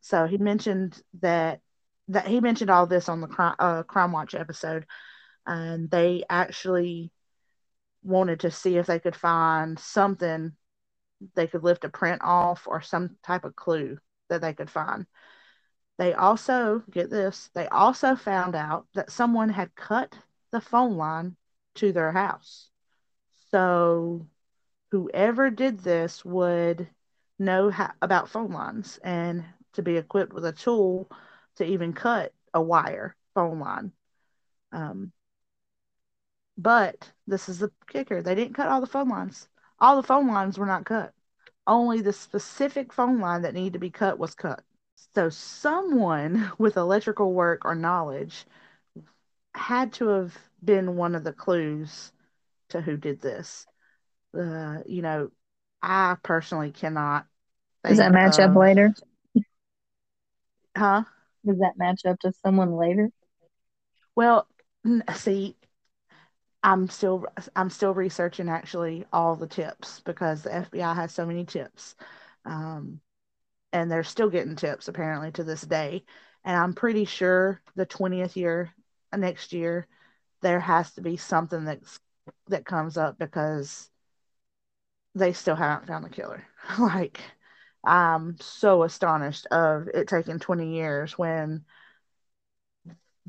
So 0.02 0.26
he 0.26 0.38
mentioned 0.38 1.02
that 1.22 1.62
that 2.08 2.28
he 2.28 2.40
mentioned 2.42 2.72
all 2.72 2.88
this 2.88 3.08
on 3.08 3.22
the 3.22 3.28
crime, 3.28 3.56
uh, 3.60 3.84
crime 3.84 4.12
Watch 4.12 4.34
episode, 4.34 4.86
and 5.46 5.90
they 5.92 6.24
actually 6.30 7.12
wanted 8.04 8.40
to 8.42 8.52
see 8.52 8.78
if 8.78 8.88
they 8.88 9.00
could 9.00 9.16
find 9.16 9.78
something 9.78 10.54
they 11.36 11.48
could 11.48 11.64
lift 11.64 11.84
a 11.84 11.90
print 11.90 12.22
off 12.24 12.66
or 12.68 12.82
some 12.82 13.18
type 13.24 13.44
of 13.44 13.56
clue 13.56 13.98
that 14.30 14.42
they 14.42 14.54
could 14.54 14.70
find. 14.70 15.06
They 15.98 16.14
also, 16.14 16.82
get 16.90 17.10
this, 17.10 17.50
they 17.54 17.68
also 17.68 18.16
found 18.16 18.56
out 18.56 18.88
that 18.94 19.12
someone 19.12 19.50
had 19.50 19.76
cut 19.76 20.16
the 20.52 20.62
phone 20.62 20.96
line 20.96 21.36
to 21.76 21.92
their 21.92 22.12
house. 22.12 22.70
So 23.52 24.28
whoever 24.92 25.50
did 25.50 25.80
this 25.80 26.24
would 26.24 26.88
know 27.38 27.70
how, 27.70 27.92
about 28.02 28.30
phone 28.30 28.52
lines 28.52 28.98
and 29.04 29.44
to 29.74 29.82
be 29.82 29.98
equipped 29.98 30.34
with 30.34 30.46
a 30.46 30.52
tool 30.52 31.10
to 31.56 31.66
even 31.66 31.94
cut 31.94 32.34
a 32.54 32.62
wire 32.62 33.16
phone 33.34 33.60
line. 33.60 33.92
Um, 34.72 35.12
but 36.58 37.12
this 37.26 37.48
is 37.48 37.60
the 37.60 37.72
kicker 37.88 38.22
they 38.22 38.36
didn't 38.36 38.56
cut 38.56 38.68
all 38.68 38.82
the 38.82 38.88
phone 38.88 39.10
lines. 39.10 39.48
All 39.80 39.96
the 39.96 40.08
phone 40.08 40.28
lines 40.28 40.58
were 40.58 40.66
not 40.66 40.86
cut. 40.86 41.14
Only 41.66 42.02
the 42.02 42.14
specific 42.14 42.92
phone 42.92 43.20
line 43.20 43.44
that 43.44 43.54
needed 43.54 43.74
to 43.74 43.80
be 43.80 43.90
cut 43.90 44.20
was 44.20 44.36
cut. 44.36 44.62
So 45.16 45.30
someone 45.30 46.52
with 46.58 46.78
electrical 46.78 47.34
work 47.34 47.64
or 47.66 47.76
knowledge 47.76 48.46
had 49.56 49.94
to 49.94 50.08
have 50.08 50.38
been 50.64 50.96
one 50.96 51.16
of 51.16 51.24
the 51.24 51.34
clues 51.34 52.12
to 52.70 52.82
who 52.82 52.98
did 52.98 53.22
this. 53.22 53.66
Uh, 54.38 54.80
you 54.86 55.02
know, 55.02 55.32
I 55.82 56.18
personally 56.22 56.72
cannot. 56.72 57.26
Does 57.86 57.98
that 57.98 58.12
match 58.12 58.40
of, 58.40 58.52
up 58.52 58.56
later? 58.56 58.94
Huh? 60.80 61.04
Does 61.46 61.60
that 61.60 61.78
match 61.78 62.06
up 62.06 62.20
to 62.22 62.34
someone 62.34 62.76
later? 62.76 63.12
Well, 64.16 64.48
see, 65.16 65.56
I'm 66.64 66.90
still 66.90 67.26
I'm 67.56 67.70
still 67.70 67.94
researching 67.94 68.50
actually 68.50 69.06
all 69.14 69.36
the 69.36 69.48
tips 69.48 70.02
because 70.02 70.44
the 70.44 70.54
FBI 70.54 70.94
has 70.94 71.14
so 71.14 71.26
many 71.26 71.46
tips. 71.46 71.96
Um, 72.46 73.02
and 73.74 73.92
they're 73.92 74.04
still 74.04 74.30
getting 74.30 74.56
tips 74.58 74.88
apparently 74.90 75.32
to 75.34 75.44
this 75.46 75.62
day. 75.64 76.06
And 76.46 76.58
I'm 76.58 76.74
pretty 76.76 77.06
sure 77.06 77.62
the 77.76 77.86
20th 77.88 78.38
year 78.38 78.74
uh, 79.14 79.18
next 79.18 79.54
year 79.54 79.88
there 80.42 80.62
has 80.62 80.94
to 80.96 81.02
be 81.02 81.18
something 81.18 81.66
that's 81.66 82.00
that 82.50 82.66
comes 82.66 82.98
up 82.98 83.20
because 83.20 83.90
they 85.16 85.34
still 85.34 85.56
haven't 85.56 85.88
found 85.88 86.04
the 86.06 86.10
killer. 86.10 86.48
like 86.80 87.22
I'm 87.84 88.38
so 88.40 88.84
astonished 88.84 89.46
of 89.48 89.88
it 89.94 90.08
taking 90.08 90.40
20 90.40 90.76
years 90.76 91.18
when 91.18 91.66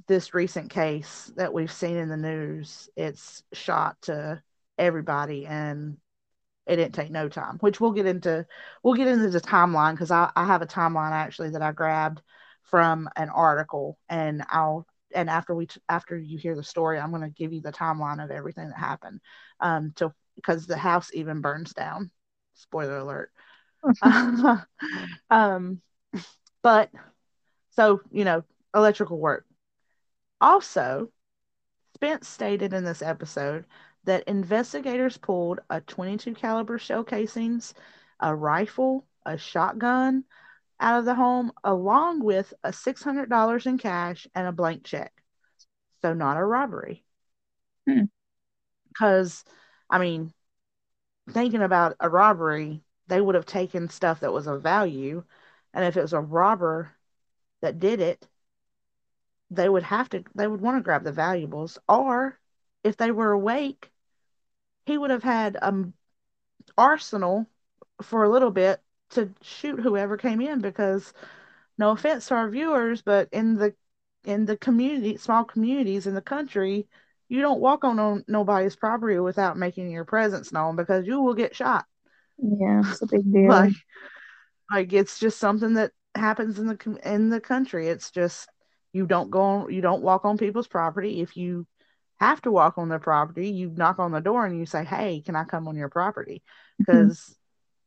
this 0.07 0.35
recent 0.35 0.71
case 0.71 1.31
that 1.37 1.53
we've 1.53 1.73
seen 1.73 1.97
in 1.97 2.09
the 2.09 2.17
news 2.17 2.89
it's 2.97 3.43
shot 3.53 4.01
to 4.03 4.43
everybody 4.79 5.47
and 5.47 5.99
it 6.67 6.77
didn't 6.77 6.95
take 6.95 7.11
no 7.11 7.29
time 7.29 7.59
which 7.61 7.81
we'll 7.81 7.93
get 7.93 8.07
into 8.07 8.47
we'll 8.83 8.95
get 8.95 9.09
into 9.09 9.29
the 9.29 9.41
timeline 9.41 9.93
because 9.93 10.11
I, 10.11 10.31
I 10.35 10.47
have 10.47 10.63
a 10.63 10.67
timeline 10.67 11.11
actually 11.11 11.51
that 11.51 11.61
i 11.61 11.73
grabbed 11.73 12.23
from 12.63 13.11
an 13.15 13.29
article 13.29 13.99
and 14.09 14.43
i'll 14.51 14.87
and 15.15 15.29
after 15.29 15.55
we 15.55 15.69
after 15.89 16.17
you 16.17 16.39
hear 16.39 16.57
the 16.57 16.63
story 16.65 16.99
i'm 16.99 17.11
going 17.11 17.23
to 17.23 17.29
give 17.29 17.53
you 17.53 17.61
the 17.61 17.73
timeline 17.73 18.25
of 18.25 18.31
everything 18.31 18.69
that 18.69 18.79
happened 18.79 19.21
um 19.61 19.93
to 19.97 20.15
because 20.41 20.67
the 20.67 20.77
house 20.77 21.11
even 21.13 21.41
burns 21.41 21.73
down. 21.73 22.11
Spoiler 22.55 22.99
alert 22.99 23.31
um 25.31 25.81
but 26.63 26.91
so 27.71 28.01
you 28.11 28.25
know 28.25 28.45
electrical 28.75 29.19
work 29.19 29.47
also 30.41 31.11
spence 31.95 32.29
stated 32.29 32.73
in 32.73 32.85
this 32.85 33.03
episode 33.03 33.65
that 34.05 34.25
investigators 34.25 35.17
pulled 35.17 35.61
a 35.69 35.81
22 35.83 36.35
caliber 36.35 36.79
shell 36.79 37.05
casings, 37.05 37.75
a 38.21 38.35
rifle, 38.35 39.07
a 39.27 39.37
shotgun 39.37 40.25
out 40.81 40.99
of 40.99 41.05
the 41.05 41.15
home, 41.15 41.53
along 41.63 42.23
with 42.25 42.55
a 42.65 42.73
$600 42.73 43.67
in 43.67 43.77
cash 43.77 44.27
and 44.35 44.47
a 44.47 44.53
blank 44.53 44.85
check. 44.85 45.13
So 46.01 46.15
not 46.15 46.39
a 46.39 46.45
robbery. 46.45 47.05
Because, 48.89 49.45
hmm. 49.47 49.95
I 49.95 49.99
mean, 49.99 50.33
thinking 51.31 51.63
about 51.63 51.97
a 52.01 52.09
robbery, 52.09 52.83
they 53.11 53.21
would 53.21 53.35
have 53.35 53.47
taken 53.47 53.89
stuff 53.91 54.21
that 54.21 54.33
was 54.33 54.47
of 54.47 54.63
value. 54.63 55.25
And 55.75 55.85
if 55.85 55.97
it 55.97 56.03
was 56.03 56.13
a 56.13 56.21
robber 56.21 56.93
that 57.61 57.79
did 57.79 58.01
it, 58.01 58.27
they 59.51 59.69
would 59.69 59.83
have 59.83 60.09
to, 60.11 60.25
they 60.35 60.47
would 60.47 60.61
want 60.61 60.79
to 60.79 60.83
grab 60.83 61.05
the 61.05 61.13
valuables. 61.13 61.79
Or 61.89 62.39
if 62.85 62.97
they 62.97 63.11
were 63.11 63.33
awake, 63.33 63.91
he 64.87 64.97
would 64.97 65.11
have 65.11 65.25
had 65.25 65.59
an 65.61 65.93
arsenal 66.79 67.47
for 68.03 68.25
a 68.25 68.31
little 68.31 68.51
bit 68.51 68.81
to 69.11 69.31
shoot 69.43 69.81
whoever 69.81 70.17
came 70.17 70.41
in 70.41 70.61
because 70.61 71.13
no 71.79 71.91
offense 71.91 72.29
to 72.29 72.35
our 72.35 72.49
viewers, 72.49 73.03
but 73.03 73.29
in 73.33 73.57
the 73.57 73.75
in 74.25 74.45
the 74.45 74.57
community, 74.57 75.17
small 75.17 75.45
communities 75.45 76.07
in 76.07 76.15
the 76.15 76.21
country, 76.23 76.87
you 77.29 77.41
don't 77.41 77.61
walk 77.61 77.85
on 77.85 77.97
no, 77.97 78.23
nobody's 78.29 78.77
property 78.77 79.19
without 79.19 79.57
making 79.57 79.91
your 79.91 80.05
presence 80.05 80.53
known 80.53 80.77
because 80.77 81.07
you 81.07 81.21
will 81.23 81.35
get 81.35 81.57
shot. 81.57 81.87
Yeah, 82.43 82.83
it's 82.85 83.03
a 83.03 83.07
big 83.07 83.33
deal. 83.33 83.49
like, 83.49 83.73
like 84.71 84.93
it's 84.93 85.19
just 85.19 85.39
something 85.39 85.75
that 85.75 85.93
happens 86.15 86.59
in 86.59 86.67
the 86.67 86.99
in 87.05 87.31
the 87.31 87.41
country. 87.41 87.89
It's 87.89 88.11
just 88.11 88.49
you 88.93 89.07
don't 89.07 89.31
go 89.31 89.41
on, 89.41 89.73
you 89.73 89.81
don't 89.81 90.03
walk 90.03 90.25
on 90.25 90.39
people's 90.39 90.69
property 90.69 91.21
if 91.21 91.37
you 91.37 91.67
have 92.21 92.43
to 92.43 92.53
walk 92.53 92.77
on 92.77 92.89
their 92.89 92.99
property, 92.99 93.49
you 93.49 93.73
knock 93.75 93.99
on 93.99 94.13
the 94.13 94.21
door 94.21 94.45
and 94.45 94.59
you 94.59 94.67
say, 94.67 94.85
"Hey, 94.85 95.23
can 95.25 95.35
I 95.35 95.45
come 95.45 95.67
on 95.67 95.77
your 95.77 95.89
property?" 95.89 96.43
Because, 96.79 97.35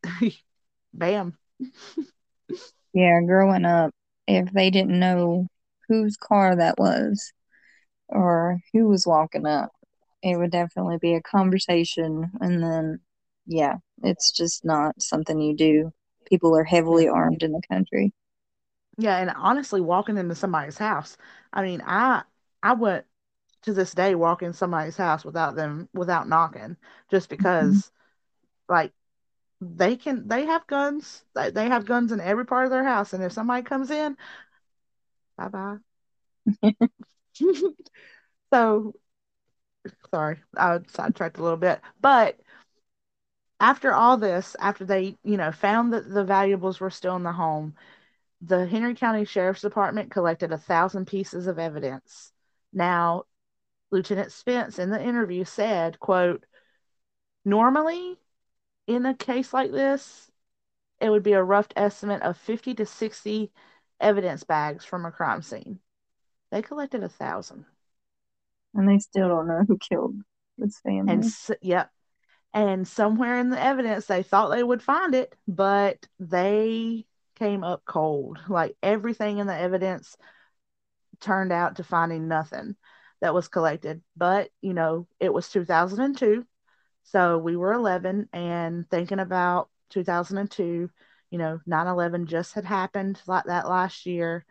mm-hmm. 0.04 0.28
bam. 0.94 1.38
yeah, 2.94 3.22
growing 3.26 3.66
up, 3.66 3.92
if 4.28 4.52
they 4.52 4.72
didn't 4.72 5.00
know 5.00 5.48
whose 5.88 6.18
car 6.18 6.56
that 6.56 6.80
was 6.80 7.32
or 8.10 8.60
who 8.74 8.88
was 8.88 9.06
walking 9.06 9.46
up, 9.46 9.72
it 10.24 10.36
would 10.38 10.52
definitely 10.52 10.98
be 10.98 11.14
a 11.14 11.22
conversation. 11.22 12.32
And 12.42 12.64
then, 12.64 13.00
yeah, 13.46 13.76
it's 14.04 14.32
just 14.32 14.64
not 14.66 15.02
something 15.02 15.40
you 15.40 15.56
do. 15.56 15.94
People 16.26 16.56
are 16.58 16.64
heavily 16.64 17.08
armed 17.08 17.44
in 17.44 17.52
the 17.52 17.62
country. 17.70 18.14
Yeah, 18.98 19.18
and 19.18 19.32
honestly, 19.36 19.82
walking 19.82 20.18
into 20.18 20.36
somebody's 20.36 20.78
house, 20.78 21.18
I 21.52 21.64
mean, 21.64 21.82
I 21.86 22.24
I 22.62 22.74
went 22.74 23.06
to 23.64 23.74
this 23.74 23.94
day 23.94 24.16
walk 24.16 24.44
in 24.44 24.54
somebody's 24.54 24.98
house 24.98 25.26
without 25.26 25.56
them 25.56 25.90
without 25.94 26.28
knocking 26.28 26.78
just 27.10 27.30
mm-hmm. 27.30 27.38
because 27.38 27.76
mm-hmm. 27.76 28.74
like 28.74 28.94
they 29.62 29.96
can 29.96 30.28
they 30.28 30.46
have 30.46 30.68
guns 30.68 31.24
they 31.34 31.68
have 31.68 31.86
guns 31.86 32.12
in 32.12 32.20
every 32.20 32.46
part 32.46 32.66
of 32.66 32.72
their 32.72 32.84
house 32.84 33.14
and 33.14 33.24
if 33.24 33.32
somebody 33.32 33.64
comes 33.64 33.90
in 33.90 34.18
bye 35.38 35.48
bye 35.48 35.78
so 38.54 38.94
sorry 40.14 40.40
i 40.58 40.80
sidetracked 40.90 41.38
a 41.38 41.44
little 41.44 41.58
bit 41.58 41.80
but 42.02 42.38
after 43.60 43.94
all 43.94 44.18
this 44.18 44.56
after 44.60 44.86
they 44.86 45.16
you 45.24 45.38
know 45.38 45.52
found 45.52 45.94
that 45.94 46.10
the 46.10 46.24
valuables 46.24 46.80
were 46.80 46.90
still 46.90 47.16
in 47.16 47.24
the 47.24 47.32
home 47.32 47.74
the 48.42 48.66
henry 48.66 48.96
county 48.96 49.26
sheriff's 49.26 49.62
department 49.62 50.12
collected 50.12 50.52
a 50.52 50.58
thousand 50.58 51.06
pieces 51.06 51.48
of 51.48 51.60
evidence 51.60 52.32
now 52.74 53.24
Lieutenant 53.94 54.32
Spence 54.32 54.80
in 54.80 54.90
the 54.90 55.02
interview 55.02 55.46
said, 55.46 56.00
quote, 56.00 56.46
normally 57.46 58.18
in 58.88 59.06
a 59.06 59.14
case 59.14 59.54
like 59.54 59.72
this, 59.72 60.32
it 61.00 61.12
would 61.12 61.22
be 61.22 61.34
a 61.34 61.44
rough 61.44 61.68
estimate 61.76 62.24
of 62.24 62.36
50 62.36 62.74
to 62.74 62.88
60 62.88 63.52
evidence 64.00 64.44
bags 64.44 64.84
from 64.84 65.06
a 65.06 65.12
crime 65.12 65.44
scene. 65.44 65.80
They 66.52 66.64
collected 66.64 67.04
a 67.04 67.10
thousand. 67.10 67.66
And 68.74 68.90
they 68.90 68.98
still 68.98 69.28
don't 69.28 69.48
know 69.48 69.64
who 69.68 69.78
killed 69.78 70.16
this 70.58 70.80
family. 70.80 71.14
And 71.14 71.24
yep. 71.62 71.92
And 72.54 72.88
somewhere 72.88 73.40
in 73.40 73.50
the 73.50 73.62
evidence, 73.62 74.06
they 74.06 74.24
thought 74.24 74.50
they 74.50 74.64
would 74.64 74.84
find 74.84 75.16
it, 75.16 75.36
but 75.48 76.08
they 76.20 77.06
came 77.36 77.64
up 77.64 77.84
cold. 77.86 78.40
Like 78.48 78.76
everything 78.84 79.40
in 79.40 79.48
the 79.48 79.56
evidence 79.56 80.16
turned 81.20 81.52
out 81.52 81.78
to 81.78 81.84
finding 81.84 82.28
nothing 82.28 82.76
that 83.22 83.34
was 83.34 83.48
collected. 83.48 84.02
But, 84.16 84.50
you 84.62 84.74
know, 84.74 85.08
it 85.20 85.34
was 85.34 85.50
2002. 85.50 86.46
So 87.04 87.38
we 87.38 87.56
were 87.56 87.74
11 87.74 88.30
and 88.34 88.90
thinking 88.90 89.20
about 89.20 89.70
2002, 89.90 90.90
you 91.32 91.38
know, 91.38 91.60
9 91.66 91.88
11 91.88 92.28
just 92.28 92.54
had 92.54 92.66
happened 92.66 93.22
like 93.28 93.46
that 93.46 93.68
last 93.68 94.06
year. 94.06 94.46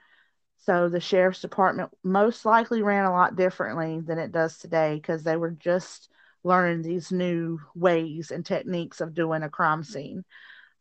So 0.59 0.89
the 0.89 1.01
sheriff's 1.01 1.41
department 1.41 1.91
most 2.03 2.45
likely 2.45 2.83
ran 2.83 3.05
a 3.05 3.13
lot 3.13 3.37
differently 3.37 4.01
than 4.01 4.19
it 4.19 4.33
does 4.33 4.59
today 4.59 4.97
because 4.97 5.23
they 5.23 5.37
were 5.37 5.51
just 5.51 6.09
learning 6.45 6.83
these 6.83 7.13
new 7.13 7.61
ways 7.75 8.31
and 8.31 8.45
techniques 8.45 9.01
of 9.01 9.15
doing 9.15 9.43
a 9.43 9.51
crime 9.51 9.85
scene. 9.85 10.25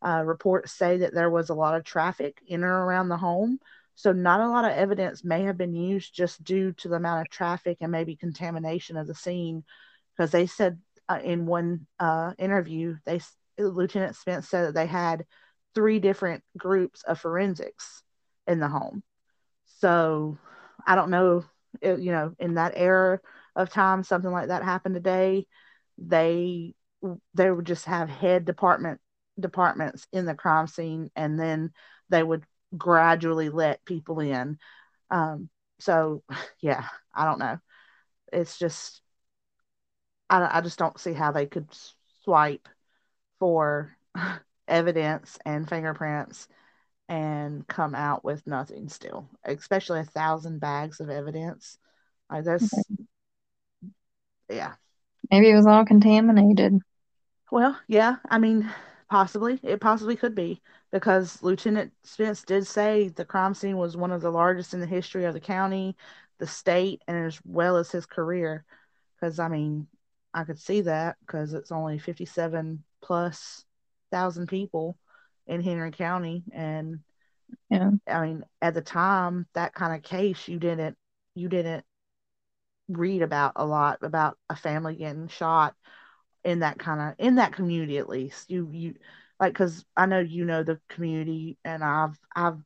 Uh, 0.04 0.22
reports 0.24 0.72
say 0.72 0.98
that 0.98 1.14
there 1.14 1.30
was 1.30 1.50
a 1.50 1.54
lot 1.54 1.76
of 1.76 1.84
traffic 1.84 2.40
in 2.46 2.64
or 2.64 2.84
around 2.84 3.08
the 3.08 3.16
home. 3.16 3.58
So, 3.94 4.10
not 4.10 4.40
a 4.40 4.48
lot 4.48 4.64
of 4.64 4.72
evidence 4.72 5.22
may 5.22 5.42
have 5.42 5.56
been 5.56 5.74
used 5.74 6.14
just 6.14 6.42
due 6.42 6.72
to 6.72 6.88
the 6.88 6.96
amount 6.96 7.20
of 7.20 7.30
traffic 7.30 7.78
and 7.80 7.92
maybe 7.92 8.16
contamination 8.16 8.96
of 8.96 9.06
the 9.06 9.14
scene. 9.14 9.64
Because 10.16 10.30
they 10.30 10.46
said 10.46 10.78
uh, 11.08 11.20
in 11.22 11.46
one 11.46 11.86
uh, 12.00 12.32
interview, 12.38 12.96
they 13.04 13.20
Lieutenant 13.58 14.16
Spence 14.16 14.48
said 14.48 14.66
that 14.66 14.74
they 14.74 14.86
had 14.86 15.26
three 15.74 16.00
different 16.00 16.42
groups 16.56 17.02
of 17.02 17.20
forensics 17.20 18.02
in 18.46 18.58
the 18.60 18.68
home. 18.68 19.02
So, 19.78 20.38
I 20.86 20.94
don't 20.96 21.10
know, 21.10 21.44
if, 21.80 22.00
you 22.00 22.12
know, 22.12 22.34
in 22.38 22.54
that 22.54 22.72
era 22.76 23.20
of 23.56 23.70
time, 23.70 24.02
something 24.04 24.30
like 24.30 24.48
that 24.48 24.62
happened 24.62 24.94
today. 24.94 25.46
They 25.98 26.74
they 27.34 27.50
would 27.50 27.66
just 27.66 27.86
have 27.86 28.08
head 28.08 28.44
department 28.44 29.00
departments 29.38 30.06
in 30.12 30.24
the 30.24 30.34
crime 30.34 30.66
scene, 30.66 31.10
and 31.16 31.38
then 31.38 31.72
they 32.08 32.22
would 32.22 32.44
gradually 32.76 33.48
let 33.48 33.84
people 33.84 34.20
in. 34.20 34.58
Um, 35.10 35.48
so, 35.80 36.22
yeah, 36.60 36.86
I 37.14 37.24
don't 37.24 37.38
know. 37.38 37.58
It's 38.32 38.58
just, 38.58 39.02
I, 40.30 40.58
I 40.58 40.60
just 40.60 40.78
don't 40.78 40.98
see 40.98 41.12
how 41.12 41.32
they 41.32 41.46
could 41.46 41.68
swipe 42.24 42.68
for 43.38 43.96
evidence 44.68 45.38
and 45.44 45.68
fingerprints 45.68 46.48
and 47.08 47.66
come 47.68 47.94
out 47.94 48.24
with 48.24 48.46
nothing 48.46 48.88
still, 48.88 49.28
especially 49.44 50.00
a 50.00 50.04
thousand 50.04 50.60
bags 50.60 51.00
of 51.00 51.10
evidence. 51.10 51.78
Like 52.30 52.44
that's, 52.44 52.88
yeah. 54.48 54.74
Maybe 55.30 55.50
it 55.50 55.56
was 55.56 55.66
all 55.66 55.84
contaminated. 55.84 56.78
Well, 57.50 57.78
yeah. 57.86 58.16
I 58.28 58.38
mean, 58.38 58.70
possibly. 59.10 59.60
It 59.62 59.80
possibly 59.80 60.16
could 60.16 60.34
be 60.34 60.60
because 60.90 61.42
Lieutenant 61.42 61.92
Spence 62.04 62.42
did 62.42 62.66
say 62.66 63.08
the 63.08 63.24
crime 63.24 63.54
scene 63.54 63.76
was 63.76 63.96
one 63.96 64.10
of 64.10 64.20
the 64.20 64.30
largest 64.30 64.74
in 64.74 64.80
the 64.80 64.86
history 64.86 65.24
of 65.24 65.34
the 65.34 65.40
county, 65.40 65.96
the 66.38 66.46
state, 66.46 67.02
and 67.06 67.26
as 67.26 67.40
well 67.44 67.76
as 67.76 67.90
his 67.90 68.06
career. 68.06 68.64
Because, 69.14 69.38
I 69.38 69.48
mean, 69.48 69.86
I 70.34 70.44
could 70.44 70.58
see 70.58 70.82
that 70.82 71.16
because 71.20 71.52
it's 71.52 71.72
only 71.72 71.98
57 71.98 72.82
plus 73.02 73.64
thousand 74.10 74.48
people 74.48 74.98
in 75.46 75.62
Henry 75.62 75.90
County. 75.90 76.44
And, 76.52 77.00
yeah, 77.70 77.90
I 78.06 78.26
mean, 78.26 78.44
at 78.60 78.74
the 78.74 78.80
time, 78.80 79.46
that 79.54 79.74
kind 79.74 79.94
of 79.94 80.02
case, 80.02 80.48
you 80.48 80.58
didn't, 80.58 80.96
you 81.34 81.48
didn't 81.48 81.84
read 82.96 83.22
about 83.22 83.52
a 83.56 83.64
lot 83.64 83.98
about 84.02 84.38
a 84.48 84.56
family 84.56 84.96
getting 84.96 85.28
shot 85.28 85.74
in 86.44 86.60
that 86.60 86.78
kind 86.78 87.00
of 87.00 87.24
in 87.24 87.36
that 87.36 87.52
community 87.52 87.98
at 87.98 88.08
least. 88.08 88.50
You 88.50 88.68
you 88.72 88.94
like 89.40 89.52
because 89.52 89.84
i 89.96 90.06
know 90.06 90.20
you 90.20 90.44
know 90.44 90.62
the 90.62 90.80
community 90.88 91.58
and 91.64 91.82
i've 91.82 92.16
i've 92.34 92.58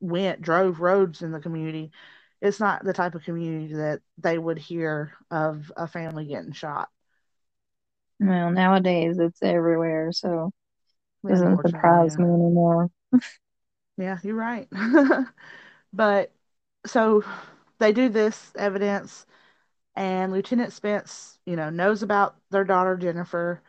went 0.00 0.42
drove 0.42 0.80
roads 0.80 1.22
in 1.22 1.32
the 1.32 1.40
community. 1.40 1.90
It's 2.40 2.60
not 2.60 2.84
the 2.84 2.92
type 2.92 3.14
of 3.14 3.24
community 3.24 3.74
that 3.74 4.00
they 4.18 4.36
would 4.36 4.58
hear 4.58 5.12
of 5.30 5.72
a 5.76 5.86
family 5.86 6.26
getting 6.26 6.52
shot. 6.52 6.88
Well 8.20 8.50
nowadays 8.50 9.18
it's 9.18 9.42
everywhere 9.42 10.12
so 10.12 10.50
it 11.24 11.28
doesn't 11.28 11.66
surprise 11.66 12.16
yeah. 12.18 12.24
me 12.24 12.32
anymore. 12.32 12.90
Yeah 13.96 14.18
you're 14.22 14.34
right. 14.34 14.68
But 15.94 16.32
so 16.86 17.22
they 17.78 17.92
do 17.92 18.08
this 18.08 18.52
evidence 18.56 19.26
and 19.96 20.32
Lieutenant 20.32 20.72
Spence, 20.72 21.38
you 21.46 21.56
know, 21.56 21.70
knows 21.70 22.02
about 22.02 22.36
their 22.50 22.64
daughter 22.64 22.96
Jennifer, 22.96 23.62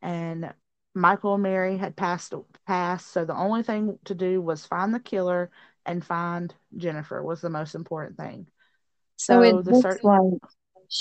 and 0.00 0.52
Michael 0.94 1.34
and 1.34 1.42
Mary 1.42 1.76
had 1.76 1.96
passed 1.96 2.34
passed. 2.66 3.08
So 3.08 3.24
the 3.24 3.36
only 3.36 3.62
thing 3.62 3.98
to 4.04 4.14
do 4.14 4.40
was 4.40 4.66
find 4.66 4.94
the 4.94 5.00
killer 5.00 5.50
and 5.84 6.04
find 6.04 6.54
Jennifer 6.76 7.22
was 7.22 7.40
the 7.40 7.50
most 7.50 7.74
important 7.74 8.16
thing. 8.16 8.46
So, 9.16 9.34
so 9.34 9.42
it 9.42 9.66
looks 9.66 9.82
search- 9.82 10.04
like 10.04 10.40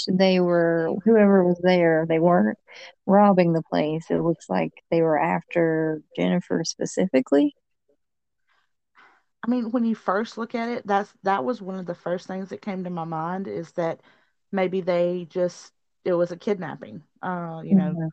they 0.08 0.40
were 0.40 0.96
whoever 1.04 1.44
was 1.44 1.60
there. 1.62 2.06
They 2.08 2.20
weren't 2.20 2.58
robbing 3.06 3.54
the 3.54 3.64
place. 3.64 4.06
It 4.10 4.22
looks 4.22 4.50
like 4.50 4.72
they 4.90 5.02
were 5.02 5.20
after 5.20 6.02
Jennifer 6.16 6.64
specifically. 6.64 7.56
I 9.44 9.50
mean, 9.50 9.72
when 9.72 9.86
you 9.86 9.96
first 9.96 10.38
look 10.38 10.54
at 10.54 10.70
it, 10.70 10.86
that's 10.86 11.12
that 11.24 11.44
was 11.44 11.62
one 11.62 11.80
of 11.80 11.86
the 11.86 11.96
first 11.96 12.28
things 12.28 12.50
that 12.50 12.62
came 12.62 12.84
to 12.84 12.90
my 12.90 13.06
mind 13.06 13.48
is 13.48 13.72
that 13.74 14.02
maybe 14.52 14.82
they 14.82 15.28
just 15.30 15.72
it 16.06 16.14
was 16.14 16.32
a 16.32 16.38
kidnapping. 16.38 17.04
Uh, 17.22 17.62
you 17.64 17.76
know, 17.76 17.92
mm-hmm. 17.92 18.08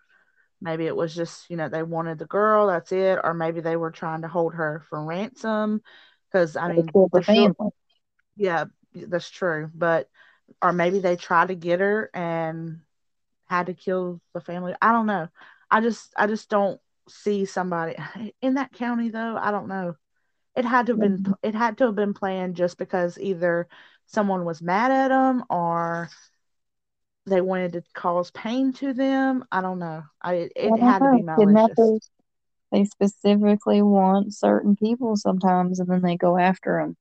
maybe 0.60 0.86
it 0.86 0.96
was 0.96 1.14
just 1.14 1.50
you 1.50 1.56
know 1.56 1.68
they 1.68 1.82
wanted 1.82 2.18
the 2.18 2.26
girl, 2.26 2.68
that's 2.68 2.92
it, 2.92 3.18
or 3.22 3.34
maybe 3.34 3.60
they 3.60 3.76
were 3.76 3.90
trying 3.90 4.22
to 4.22 4.28
hold 4.28 4.54
her 4.54 4.82
for 4.88 5.04
ransom. 5.04 5.82
Because 6.30 6.56
I 6.56 6.72
mean, 6.72 6.88
sure, 7.22 7.70
yeah, 8.36 8.64
that's 8.94 9.30
true. 9.30 9.70
But 9.74 10.08
or 10.62 10.72
maybe 10.72 11.00
they 11.00 11.16
tried 11.16 11.48
to 11.48 11.54
get 11.54 11.80
her 11.80 12.10
and 12.14 12.80
had 13.46 13.66
to 13.66 13.74
kill 13.74 14.20
the 14.32 14.40
family. 14.40 14.74
I 14.80 14.92
don't 14.92 15.06
know. 15.06 15.28
I 15.70 15.80
just 15.80 16.12
I 16.16 16.26
just 16.26 16.48
don't 16.48 16.80
see 17.08 17.44
somebody 17.44 17.96
in 18.42 18.54
that 18.54 18.72
county 18.72 19.10
though. 19.10 19.36
I 19.36 19.50
don't 19.50 19.68
know. 19.68 19.96
It 20.58 20.64
had 20.64 20.86
to 20.86 20.92
have 20.92 21.00
been 21.00 21.18
mm-hmm. 21.18 21.32
it 21.44 21.54
had 21.54 21.78
to 21.78 21.84
have 21.86 21.94
been 21.94 22.14
planned 22.14 22.56
just 22.56 22.78
because 22.78 23.16
either 23.16 23.68
someone 24.06 24.44
was 24.44 24.60
mad 24.60 24.90
at 24.90 25.06
them 25.06 25.44
or 25.48 26.10
they 27.26 27.40
wanted 27.40 27.74
to 27.74 27.82
cause 27.94 28.32
pain 28.32 28.72
to 28.72 28.92
them. 28.92 29.44
I 29.52 29.60
don't 29.60 29.78
know. 29.78 30.02
I 30.20 30.48
it, 30.56 30.72
I 30.72 30.84
had 30.84 31.00
know. 31.00 31.12
to 31.12 31.16
be 31.16 31.46
malicious. 31.46 32.10
They 32.72 32.84
specifically 32.86 33.82
want 33.82 34.34
certain 34.34 34.74
people 34.74 35.14
sometimes, 35.14 35.78
and 35.78 35.88
then 35.88 36.02
they 36.02 36.16
go 36.16 36.36
after 36.36 36.80
them, 36.82 36.96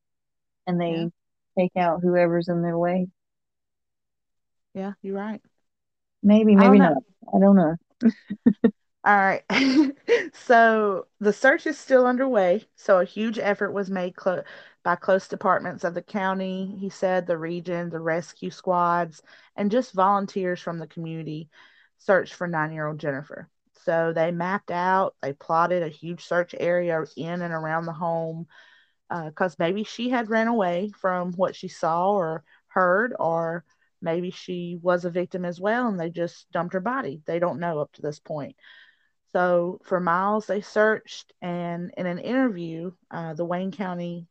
and 0.68 0.80
they 0.80 0.92
yeah. 0.92 1.08
take 1.58 1.72
out 1.76 2.02
whoever's 2.04 2.50
in 2.50 2.62
their 2.62 2.78
way. 2.78 3.08
Yeah, 4.76 4.94
you're 5.02 5.18
right. 5.18 5.42
Maybe, 6.22 6.56
maybe 6.56 6.80
I 6.80 6.90
not. 6.90 6.98
I 7.34 7.40
don't 7.40 7.56
know. 7.56 7.76
All 9.08 9.16
right. 9.16 9.44
so 10.34 11.08
the 11.22 11.32
search 11.32 11.66
is 11.66 11.78
still 11.80 12.06
underway. 12.06 12.66
So 12.76 13.00
a 13.00 13.06
huge 13.06 13.40
effort 13.40 13.72
was 13.72 13.90
made 13.90 14.18
clo- 14.18 14.44
by 14.84 14.98
close 14.98 15.30
departments 15.30 15.86
of 15.86 15.94
the 15.94 16.02
county, 16.02 16.76
he 16.78 16.90
said, 16.90 17.26
the 17.26 17.38
region, 17.38 17.90
the 17.90 18.02
rescue 18.02 18.50
squads, 18.52 19.22
and 19.56 19.72
just 19.72 19.94
volunteers 19.94 20.60
from 20.60 20.78
the 20.80 20.88
community 20.88 21.50
searched 22.00 22.34
for 22.34 22.48
nine 22.50 22.74
year 22.74 22.86
old 22.86 23.00
Jennifer. 23.00 23.50
So 23.86 24.12
they 24.14 24.32
mapped 24.32 24.72
out, 24.72 25.16
they 25.22 25.32
plotted 25.32 25.84
a 25.84 25.88
huge 25.90 26.26
search 26.26 26.54
area 26.60 27.02
in 27.16 27.42
and 27.42 27.54
around 27.54 27.86
the 27.86 27.94
home 27.94 28.48
because 29.10 29.54
uh, 29.54 29.58
maybe 29.60 29.84
she 29.84 30.10
had 30.10 30.30
ran 30.30 30.48
away 30.48 30.92
from 31.00 31.34
what 31.34 31.56
she 31.56 31.68
saw 31.70 32.12
or 32.12 32.44
heard, 32.68 33.16
or 33.20 33.64
maybe 34.02 34.32
she 34.32 34.78
was 34.82 35.06
a 35.06 35.10
victim 35.10 35.46
as 35.46 35.60
well 35.62 35.88
and 35.88 36.00
they 36.00 36.10
just 36.10 36.52
dumped 36.52 36.74
her 36.74 36.82
body. 36.82 37.22
They 37.26 37.40
don't 37.40 37.60
know 37.60 37.80
up 37.80 37.92
to 37.94 38.02
this 38.02 38.20
point. 38.20 38.56
So 39.34 39.80
for 39.84 40.00
miles 40.00 40.48
they 40.48 40.62
searched, 40.62 41.34
and 41.42 41.92
in 41.98 42.06
an 42.06 42.20
interview, 42.20 42.92
uh, 43.12 43.34
the 43.34 43.46
Wayne 43.46 43.72
County 43.72 44.28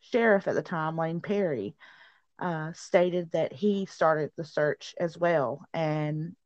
sheriff 0.00 0.46
at 0.48 0.54
the 0.54 0.62
time, 0.62 0.96
Lane 0.96 1.20
Perry, 1.20 1.74
uh, 2.38 2.72
stated 2.72 3.32
that 3.32 3.52
he 3.52 3.86
started 3.86 4.30
the 4.36 4.44
search 4.44 4.94
as 5.00 5.16
well. 5.18 5.64
And 5.72 6.36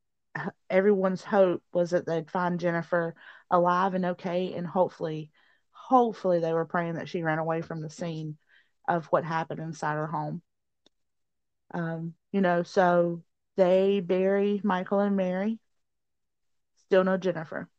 everyone's 0.71 1.23
hope 1.23 1.63
was 1.73 1.91
that 1.91 2.07
they'd 2.07 2.31
find 2.31 2.61
Jennifer 2.61 3.15
alive 3.51 3.95
and 3.95 4.07
okay. 4.07 4.55
And 4.55 4.67
hopefully, 4.67 5.31
hopefully, 5.71 6.41
they 6.41 6.53
were 6.53 6.65
praying 6.65 6.95
that 6.95 7.09
she 7.09 7.23
ran 7.23 7.39
away 7.39 7.63
from 7.63 7.83
the 7.83 7.91
scene 7.91 8.39
of 8.89 9.07
what 9.07 9.25
happened 9.25 9.61
inside 9.61 9.95
her 9.95 10.07
home. 10.07 10.43
Um, 11.75 12.15
you 12.33 12.41
know, 12.41 12.63
so 12.63 13.23
they 13.57 14.01
bury 14.01 14.61
Michael 14.65 15.01
and 15.01 15.17
Mary. 15.17 15.59
Still 16.93 17.05
no 17.05 17.17
Jennifer. 17.17 17.71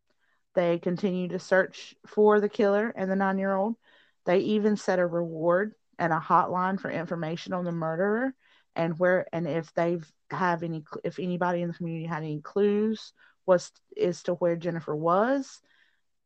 They 0.55 0.79
continue 0.79 1.27
to 1.27 1.37
search 1.37 1.93
for 2.07 2.39
the 2.39 2.49
killer 2.49 2.91
and 2.97 3.11
the 3.11 3.15
nine 3.15 3.37
year 3.37 3.53
old. 3.53 3.75
They 4.25 4.39
even 4.39 4.75
set 4.75 4.97
a 4.97 5.05
reward 5.05 5.75
and 5.99 6.11
a 6.11 6.19
hotline 6.19 6.79
for 6.79 6.89
information 6.89 7.53
on 7.53 7.63
the 7.63 7.71
murderer 7.71 8.33
and 8.75 8.97
where 8.97 9.27
and 9.31 9.47
if 9.47 9.71
they've 9.75 10.03
have 10.31 10.63
any 10.63 10.83
if 11.03 11.19
anybody 11.19 11.61
in 11.61 11.67
the 11.67 11.75
community 11.75 12.07
had 12.07 12.23
any 12.23 12.41
clues 12.41 13.13
was 13.45 13.71
as 14.01 14.23
to 14.23 14.33
where 14.33 14.55
Jennifer 14.55 14.95
was, 14.95 15.61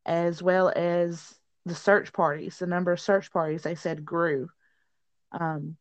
as 0.06 0.42
well 0.42 0.72
as 0.74 1.36
the 1.66 1.76
search 1.76 2.14
parties. 2.14 2.58
The 2.58 2.68
number 2.68 2.94
of 2.94 3.02
search 3.02 3.34
parties 3.34 3.64
they 3.64 3.76
said 3.76 4.06
grew. 4.06 4.48
Um, 5.34 5.76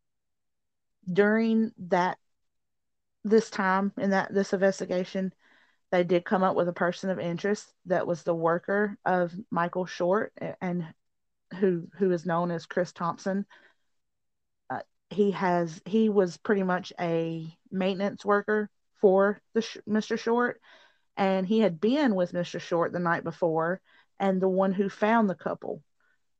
during 1.12 1.70
that 1.86 2.18
this 3.22 3.48
time 3.48 3.92
in 3.96 4.10
that 4.10 4.34
this 4.34 4.52
investigation, 4.52 5.32
they 5.96 6.04
did 6.04 6.26
come 6.26 6.42
up 6.42 6.56
with 6.56 6.68
a 6.68 6.74
person 6.74 7.08
of 7.08 7.18
interest 7.18 7.72
that 7.86 8.06
was 8.06 8.22
the 8.22 8.34
worker 8.34 8.98
of 9.06 9.32
Michael 9.50 9.86
Short 9.86 10.30
and 10.60 10.86
who 11.58 11.88
who 11.96 12.12
is 12.12 12.26
known 12.26 12.50
as 12.50 12.66
Chris 12.66 12.92
Thompson. 12.92 13.46
Uh, 14.68 14.80
he 15.08 15.30
has 15.30 15.80
he 15.86 16.10
was 16.10 16.36
pretty 16.36 16.64
much 16.64 16.92
a 17.00 17.46
maintenance 17.70 18.26
worker 18.26 18.68
for 19.00 19.40
the 19.54 19.60
Mr. 19.88 20.18
Short, 20.18 20.60
and 21.16 21.46
he 21.46 21.60
had 21.60 21.80
been 21.80 22.14
with 22.14 22.32
Mr. 22.32 22.60
Short 22.60 22.92
the 22.92 22.98
night 22.98 23.24
before, 23.24 23.80
and 24.20 24.38
the 24.38 24.48
one 24.50 24.72
who 24.72 24.90
found 24.90 25.30
the 25.30 25.34
couple 25.34 25.82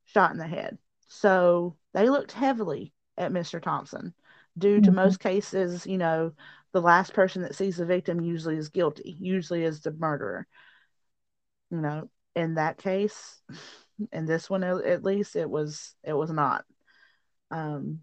shot 0.05 0.31
in 0.31 0.37
the 0.37 0.45
head. 0.45 0.77
So 1.07 1.77
they 1.95 2.09
looked 2.09 2.31
heavily 2.31 2.93
at 3.17 3.31
Mr. 3.31 3.59
Thompson. 3.59 4.13
Due 4.55 4.81
to 4.81 4.87
mm-hmm. 4.87 4.95
most 4.95 5.19
cases, 5.19 5.87
you 5.87 5.97
know, 5.97 6.33
the 6.77 6.81
last 6.81 7.15
person 7.15 7.41
that 7.41 7.55
sees 7.55 7.77
the 7.77 7.87
victim 7.87 8.21
usually 8.21 8.55
is 8.55 8.69
guilty, 8.69 9.17
usually 9.19 9.63
is 9.63 9.81
the 9.81 9.91
murderer. 9.91 10.45
You 11.71 11.77
know, 11.77 12.09
in 12.35 12.53
that 12.53 12.77
case, 12.77 13.41
in 14.11 14.27
this 14.27 14.47
one 14.47 14.63
at 14.63 15.03
least, 15.03 15.35
it 15.35 15.49
was 15.49 15.95
it 16.03 16.13
was 16.13 16.31
not. 16.31 16.65
Um, 17.49 18.01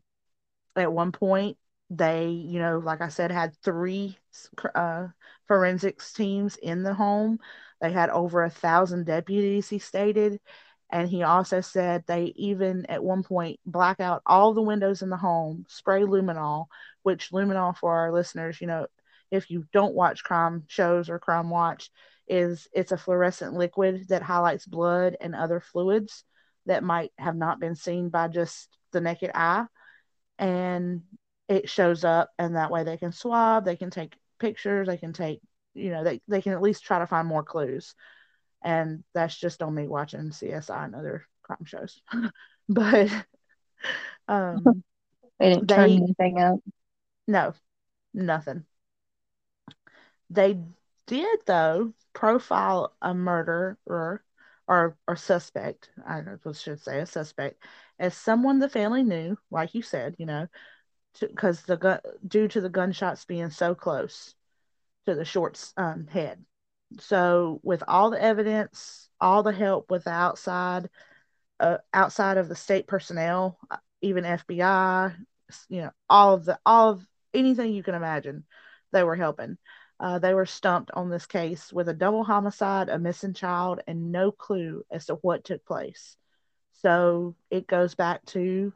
at 0.75 0.93
one 0.93 1.13
point, 1.13 1.57
they, 1.89 2.31
you 2.31 2.59
know, 2.59 2.81
like 2.81 3.01
I 3.01 3.11
said, 3.11 3.31
had 3.31 3.57
three 3.63 4.19
uh, 4.75 5.07
forensics 5.47 6.13
teams 6.13 6.57
in 6.57 6.83
the 6.83 6.95
home. 6.95 7.39
They 7.81 7.93
had 7.93 8.11
over 8.11 8.43
a 8.43 8.51
thousand 8.51 9.07
deputies, 9.07 9.69
he 9.69 9.79
stated. 9.79 10.41
And 10.90 11.09
he 11.09 11.23
also 11.23 11.61
said 11.61 12.05
they 12.07 12.33
even 12.37 12.87
at 12.87 13.03
one 13.03 13.23
point 13.23 13.59
black 13.66 14.01
out 14.01 14.23
all 14.27 14.55
the 14.55 14.62
windows 14.62 15.03
in 15.03 15.11
the 15.11 15.16
home, 15.16 15.64
spray 15.68 16.03
luminol, 16.03 16.66
which 17.03 17.31
luminol 17.31 17.77
for 17.77 17.97
our 17.97 18.12
listeners, 18.12 18.61
you 18.61 18.66
know, 18.66 18.87
if 19.31 19.51
you 19.51 19.66
don't 19.73 19.94
watch 19.94 20.23
crime 20.23 20.64
shows 20.68 21.11
or 21.11 21.18
crime 21.18 21.51
watch, 21.51 21.90
is 22.29 22.68
it's 22.73 22.92
a 22.92 22.97
fluorescent 22.97 23.55
liquid 23.55 24.09
that 24.09 24.23
highlights 24.23 24.66
blood 24.66 25.16
and 25.20 25.35
other 25.35 25.61
fluids 25.61 26.25
that 26.66 26.83
might 26.83 27.12
have 27.18 27.37
not 27.37 27.61
been 27.61 27.75
seen 27.75 28.09
by 28.09 28.29
just 28.29 28.68
the 28.92 29.01
naked 29.01 29.31
eye. 29.35 29.66
And 30.38 31.03
it 31.49 31.68
shows 31.68 32.05
up 32.05 32.31
and 32.38 32.57
that 32.57 32.70
way 32.70 32.85
they 32.85 32.97
can 32.97 33.12
swab, 33.12 33.64
they 33.64 33.77
can 33.77 33.90
take 33.90 34.16
pictures, 34.38 34.87
they 34.87 34.97
can 34.97 35.12
take, 35.12 35.40
you 35.75 35.90
know, 35.90 36.05
they, 36.05 36.20
they 36.29 36.40
can 36.40 36.53
at 36.53 36.62
least 36.62 36.85
try 36.85 36.99
to 36.99 37.07
find 37.07 37.29
more 37.29 37.42
clues. 37.42 37.94
And 38.64 39.05
that's 39.12 39.37
just 39.37 39.62
on 39.62 39.74
me 39.74 39.87
watching 39.87 40.31
CSI 40.31 40.87
and 40.87 40.94
other 40.94 41.27
crime 41.42 41.64
shows. 41.64 42.00
but 42.68 43.11
um 44.27 44.64
they 45.38 45.50
didn't 45.50 45.68
they, 45.68 45.74
turn 45.74 45.90
anything 45.90 46.40
up. 46.40 46.61
No, 47.29 47.55
nothing. 48.12 48.64
They 50.31 50.59
did 51.07 51.40
though 51.46 51.92
profile 52.14 52.96
a 53.03 53.14
murderer 53.14 54.24
or 54.66 54.96
or 55.07 55.16
suspect, 55.16 55.90
I 56.07 56.22
should 56.55 56.81
say 56.81 57.00
a 57.00 57.07
suspect, 57.07 57.62
as 57.98 58.16
someone 58.16 58.59
the 58.59 58.68
family 58.68 59.03
knew, 59.03 59.37
like 59.50 59.74
you 59.74 59.83
said, 59.83 60.16
you 60.18 60.24
know, 60.27 60.48
because 61.20 61.62
the 61.62 61.77
gun 61.77 62.00
due 62.27 62.48
to 62.48 62.61
the 62.61 62.70
gunshots 62.70 63.27
being 63.27 63.50
so 63.50 63.74
close 63.74 64.35
to 65.07 65.14
the 65.14 65.24
short's 65.24 65.72
um, 65.77 66.07
head. 66.07 66.44
So 67.00 67.61
with 67.62 67.83
all 67.87 68.11
the 68.11 68.22
evidence, 68.22 69.09
all 69.20 69.42
the 69.42 69.52
help 69.52 69.90
with 69.90 70.04
the 70.04 70.11
outside, 70.11 70.88
uh, 71.61 71.78
outside 71.92 72.37
of 72.37 72.48
the 72.48 72.57
state 72.57 72.87
personnel, 72.87 73.59
uh, 73.70 73.76
even 74.00 74.24
FBI, 74.24 75.14
you 75.68 75.83
know, 75.83 75.90
all 76.09 76.35
of 76.35 76.44
the 76.44 76.59
all 76.64 76.90
of 76.90 77.07
anything 77.33 77.72
you 77.72 77.83
can 77.83 77.94
imagine, 77.94 78.44
they 78.92 79.02
were 79.02 79.16
helping. 79.16 79.59
Uh, 80.00 80.18
they 80.18 80.35
were 80.35 80.46
stumped 80.46 80.90
on 80.92 81.09
this 81.09 81.26
case 81.26 81.72
with 81.72 81.88
a 81.88 81.94
double 81.94 82.24
homicide, 82.24 82.88
a 82.88 82.98
missing 82.98 83.33
child, 83.33 83.80
and 83.87 84.11
no 84.11 84.33
clue 84.33 84.83
as 84.90 85.07
to 85.07 85.14
what 85.16 85.44
took 85.44 85.64
place. 85.64 86.16
So 86.83 87.37
it 87.50 87.66
goes 87.66 87.94
back 87.94 88.24
to 88.26 88.72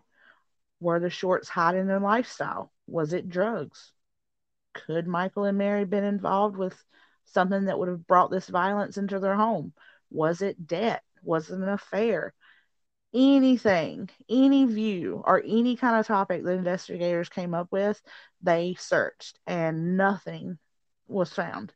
were 0.80 1.00
the 1.00 1.10
shorts 1.10 1.48
hiding 1.48 1.86
their 1.86 2.00
lifestyle? 2.00 2.72
Was 2.86 3.12
it 3.12 3.28
drugs? 3.28 3.92
Could 4.74 5.06
Michael 5.06 5.44
and 5.44 5.58
Mary 5.58 5.84
been 5.84 6.04
involved 6.04 6.56
with 6.56 6.82
something 7.32 7.66
that 7.66 7.78
would 7.78 7.88
have 7.88 8.06
brought 8.06 8.30
this 8.30 8.48
violence 8.48 8.96
into 8.96 9.18
their 9.18 9.36
home? 9.36 9.72
Was 10.10 10.42
it 10.42 10.66
debt? 10.66 11.02
Was 11.22 11.50
it 11.50 11.58
an 11.58 11.68
affair? 11.68 12.34
Anything, 13.14 14.10
any 14.28 14.66
view, 14.66 15.22
or 15.24 15.42
any 15.44 15.76
kind 15.76 15.98
of 15.98 16.06
topic 16.06 16.44
the 16.44 16.52
investigators 16.52 17.28
came 17.28 17.54
up 17.54 17.68
with, 17.70 18.00
they 18.42 18.76
searched 18.78 19.38
and 19.46 19.96
nothing 19.96 20.58
was 21.06 21.32
found. 21.32 21.72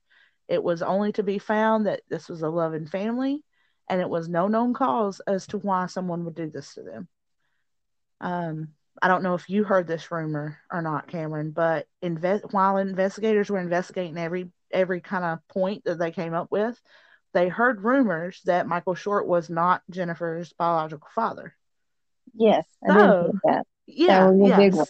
It 0.49 0.63
was 0.63 0.83
only 0.83 1.13
to 1.13 1.23
be 1.23 1.39
found 1.39 1.87
that 1.87 2.03
this 2.09 2.29
was 2.29 2.43
a 2.43 2.51
loving 2.51 2.87
family 2.87 3.43
and 3.89 4.01
it 4.01 4.09
was 4.09 4.29
no 4.29 4.49
known 4.49 4.75
cause 4.75 5.21
as 5.27 5.47
to 5.49 5.59
why 5.59 5.87
someone 5.87 6.25
would 6.25 6.35
do 6.35 6.51
this 6.51 6.75
to 6.75 6.83
them. 6.83 7.09
Um, 8.21 8.69
I 9.01 9.09
don't 9.09 9.23
know 9.23 9.35
if 9.35 9.49
you 9.49 9.65
heard 9.65 9.87
this 9.87 10.11
rumor 10.11 10.59
or 10.71 10.83
not, 10.83 11.09
Cameron, 11.09 11.51
but 11.51 11.87
while 12.51 12.77
investigators 12.77 13.51
were 13.51 13.59
investigating 13.59 14.19
every 14.19 14.51
every 14.73 15.01
kind 15.01 15.25
of 15.25 15.47
point 15.49 15.85
that 15.85 15.99
they 15.99 16.11
came 16.11 16.35
up 16.35 16.51
with, 16.51 16.81
they 17.35 17.49
heard 17.49 17.83
rumors 17.83 18.41
that 18.45 18.69
Michael 18.69 18.95
Short 18.95 19.27
was 19.27 19.49
not 19.49 19.83
Jennifer's 19.91 20.53
biological 20.53 21.09
father. 21.15 21.55
Yes, 22.35 22.67
I 22.87 22.95
so, 22.95 23.33
that. 23.45 23.67
Yeah, 23.87 24.27
that 24.27 24.33
was 24.33 24.41
a 24.41 24.49
yes. 24.49 24.59
big 24.59 24.75
one. 24.75 24.87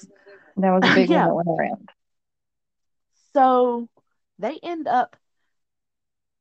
That 0.57 0.71
was 0.71 0.91
a 0.91 0.95
big 0.95 1.11
yeah. 1.11 1.27
one 1.27 1.45
that 1.45 1.53
went 1.53 1.61
around. 1.61 1.89
So 3.35 3.89
they 4.39 4.59
end 4.63 4.87
up 4.89 5.17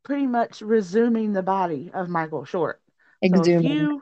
pretty 0.04 0.28
much 0.28 0.62
resuming 0.62 1.34
the 1.34 1.44
body 1.44 1.92
of 1.94 2.10
Michael 2.10 2.46
Short. 2.46 2.82
Exhuming. 3.24 4.02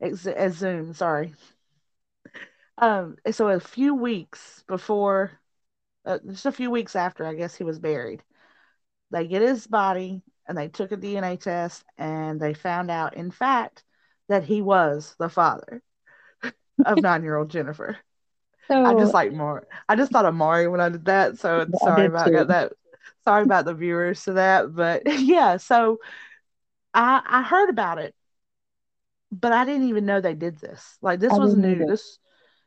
ex- 0.00 0.26
exhume, 0.26 0.94
sorry. 0.94 1.34
Um, 2.78 3.16
so 3.30 3.48
a 3.48 3.60
few 3.60 3.94
weeks 3.94 4.64
before, 4.66 5.32
uh, 6.04 6.18
just 6.26 6.46
a 6.46 6.52
few 6.52 6.70
weeks 6.70 6.96
after, 6.96 7.24
I 7.24 7.34
guess 7.34 7.54
he 7.54 7.64
was 7.64 7.78
buried, 7.78 8.22
they 9.14 9.28
get 9.28 9.42
his 9.42 9.66
body 9.66 10.22
and 10.46 10.58
they 10.58 10.68
took 10.68 10.90
a 10.90 10.96
DNA 10.96 11.40
test 11.40 11.84
and 11.96 12.40
they 12.40 12.52
found 12.52 12.90
out, 12.90 13.16
in 13.16 13.30
fact, 13.30 13.84
that 14.28 14.44
he 14.44 14.60
was 14.60 15.14
the 15.18 15.28
father 15.28 15.82
of 16.84 16.98
nine-year-old 17.02 17.48
Jennifer. 17.48 17.96
So, 18.66 18.84
I 18.84 18.94
just 18.94 19.14
like 19.14 19.32
Maury. 19.32 19.66
I 19.88 19.94
just 19.94 20.10
thought 20.10 20.24
of 20.24 20.34
Maury 20.34 20.66
when 20.68 20.80
I 20.80 20.88
did 20.88 21.04
that. 21.04 21.38
So 21.38 21.66
sorry 21.78 22.06
about 22.06 22.26
too. 22.26 22.44
that. 22.44 22.72
Sorry 23.24 23.42
about 23.44 23.66
the 23.66 23.74
viewers 23.74 24.24
to 24.24 24.32
that, 24.32 24.74
but 24.74 25.02
yeah. 25.20 25.58
So 25.58 25.98
I 26.92 27.22
I 27.24 27.42
heard 27.42 27.68
about 27.68 27.98
it, 27.98 28.14
but 29.30 29.52
I 29.52 29.64
didn't 29.64 29.88
even 29.88 30.06
know 30.06 30.20
they 30.20 30.34
did 30.34 30.58
this. 30.58 30.96
Like 31.02 31.20
this 31.20 31.32
I 31.32 31.36
was 31.36 31.54
new. 31.54 31.86
This 31.86 32.18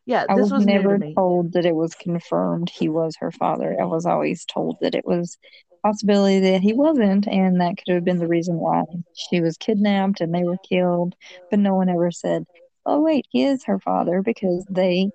yeah, 0.05 0.25
I 0.29 0.35
was, 0.35 0.51
was 0.51 0.65
never 0.65 0.97
to 0.97 1.13
told 1.15 1.53
that 1.53 1.65
it 1.65 1.75
was 1.75 1.93
confirmed 1.93 2.69
he 2.69 2.87
was 2.87 3.15
her 3.19 3.31
father. 3.31 3.75
I 3.79 3.85
was 3.85 4.05
always 4.05 4.45
told 4.45 4.77
that 4.81 4.95
it 4.95 5.05
was 5.05 5.37
possibility 5.83 6.39
that 6.51 6.61
he 6.61 6.73
wasn't, 6.73 7.27
and 7.27 7.61
that 7.61 7.75
could 7.77 7.95
have 7.95 8.05
been 8.05 8.19
the 8.19 8.27
reason 8.27 8.57
why 8.57 8.83
she 9.15 9.41
was 9.41 9.57
kidnapped 9.57 10.21
and 10.21 10.33
they 10.33 10.43
were 10.43 10.57
killed. 10.69 11.15
But 11.49 11.59
no 11.59 11.75
one 11.75 11.89
ever 11.89 12.11
said, 12.11 12.45
"Oh 12.85 13.01
wait, 13.01 13.25
he 13.29 13.43
is 13.45 13.65
her 13.65 13.79
father," 13.79 14.21
because 14.21 14.65
they 14.69 15.11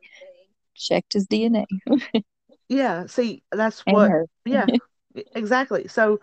checked 0.77 1.15
his 1.15 1.27
DNA. 1.27 1.67
yeah, 2.69 3.07
see, 3.07 3.43
that's 3.53 3.81
what. 3.87 4.17
yeah, 4.45 4.69
exactly. 5.35 5.89
So 5.89 6.21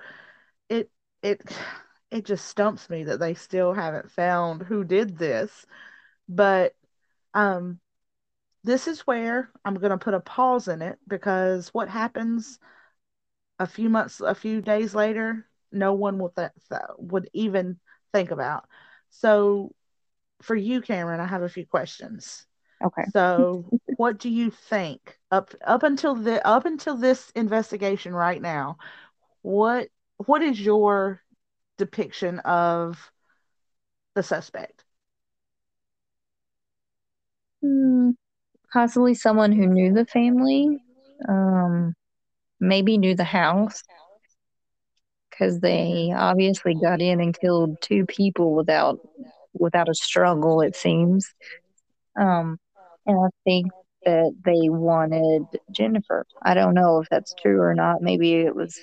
it 0.69 0.89
it 1.23 1.41
it 2.11 2.25
just 2.25 2.45
stumps 2.47 2.89
me 2.89 3.03
that 3.05 3.19
they 3.19 3.33
still 3.33 3.73
haven't 3.73 4.11
found 4.11 4.63
who 4.63 4.83
did 4.83 5.17
this, 5.17 5.65
but 6.29 6.75
um 7.33 7.79
this 8.63 8.87
is 8.87 9.01
where 9.01 9.49
I'm 9.65 9.75
going 9.75 9.91
to 9.91 9.97
put 9.97 10.13
a 10.13 10.19
pause 10.19 10.67
in 10.67 10.81
it 10.81 10.99
because 11.07 11.69
what 11.69 11.89
happens 11.89 12.59
a 13.59 13.67
few 13.67 13.89
months, 13.89 14.21
a 14.21 14.35
few 14.35 14.61
days 14.61 14.95
later, 14.95 15.45
no 15.71 15.93
one 15.93 16.17
would 16.19 16.35
th- 16.35 16.51
would 16.97 17.29
even 17.33 17.79
think 18.13 18.31
about. 18.31 18.65
So, 19.09 19.73
for 20.41 20.55
you, 20.55 20.81
Cameron, 20.81 21.19
I 21.19 21.25
have 21.27 21.43
a 21.43 21.49
few 21.49 21.65
questions. 21.65 22.45
Okay. 22.83 23.05
So, 23.13 23.65
what 23.97 24.17
do 24.19 24.29
you 24.29 24.51
think 24.51 25.19
up 25.31 25.53
up 25.65 25.83
until 25.83 26.15
the 26.15 26.45
up 26.47 26.65
until 26.65 26.95
this 26.97 27.31
investigation 27.31 28.13
right 28.13 28.41
now? 28.41 28.77
What 29.41 29.89
what 30.25 30.41
is 30.41 30.59
your 30.59 31.21
depiction 31.77 32.39
of 32.39 33.11
the 34.15 34.23
suspect? 34.23 34.83
Hmm 37.61 38.11
possibly 38.73 39.13
someone 39.13 39.51
who 39.51 39.67
knew 39.67 39.93
the 39.93 40.05
family, 40.05 40.79
um, 41.27 41.93
maybe 42.59 42.97
knew 42.97 43.15
the 43.15 43.23
house, 43.23 43.83
because 45.29 45.59
they 45.59 46.13
obviously 46.15 46.75
got 46.75 47.01
in 47.01 47.21
and 47.21 47.39
killed 47.39 47.81
two 47.81 48.05
people 48.05 48.53
without 48.53 48.99
without 49.53 49.89
a 49.89 49.93
struggle, 49.93 50.61
it 50.61 50.75
seems. 50.75 51.33
Um, 52.19 52.57
and 53.05 53.17
I 53.17 53.29
think 53.43 53.67
that 54.05 54.33
they 54.45 54.69
wanted 54.69 55.43
Jennifer. 55.71 56.25
I 56.41 56.53
don't 56.53 56.73
know 56.73 57.01
if 57.01 57.09
that's 57.09 57.33
true 57.33 57.59
or 57.59 57.73
not. 57.73 58.01
Maybe 58.01 58.33
it 58.33 58.55
was 58.55 58.77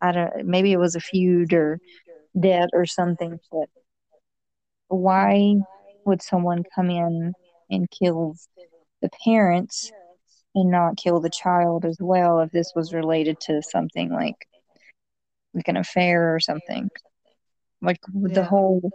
I 0.00 0.12
don't 0.12 0.46
maybe 0.46 0.72
it 0.72 0.78
was 0.78 0.94
a 0.94 1.00
feud 1.00 1.52
or 1.52 1.78
debt 2.38 2.70
or 2.72 2.86
something, 2.86 3.38
but 3.50 3.68
why 4.88 5.56
would 6.04 6.22
someone 6.22 6.62
come 6.74 6.90
in 6.90 7.32
and 7.70 7.90
kill 7.90 8.34
the 9.02 9.10
parents 9.24 9.90
and 10.54 10.70
not 10.70 10.96
kill 10.96 11.20
the 11.20 11.30
child 11.30 11.84
as 11.84 11.96
well 12.00 12.40
if 12.40 12.50
this 12.50 12.72
was 12.74 12.94
related 12.94 13.38
to 13.40 13.62
something 13.62 14.10
like 14.10 14.36
like 15.54 15.68
an 15.68 15.76
affair 15.76 16.34
or 16.34 16.40
something? 16.40 16.90
Like 17.80 17.98
the 18.12 18.44
whole 18.44 18.90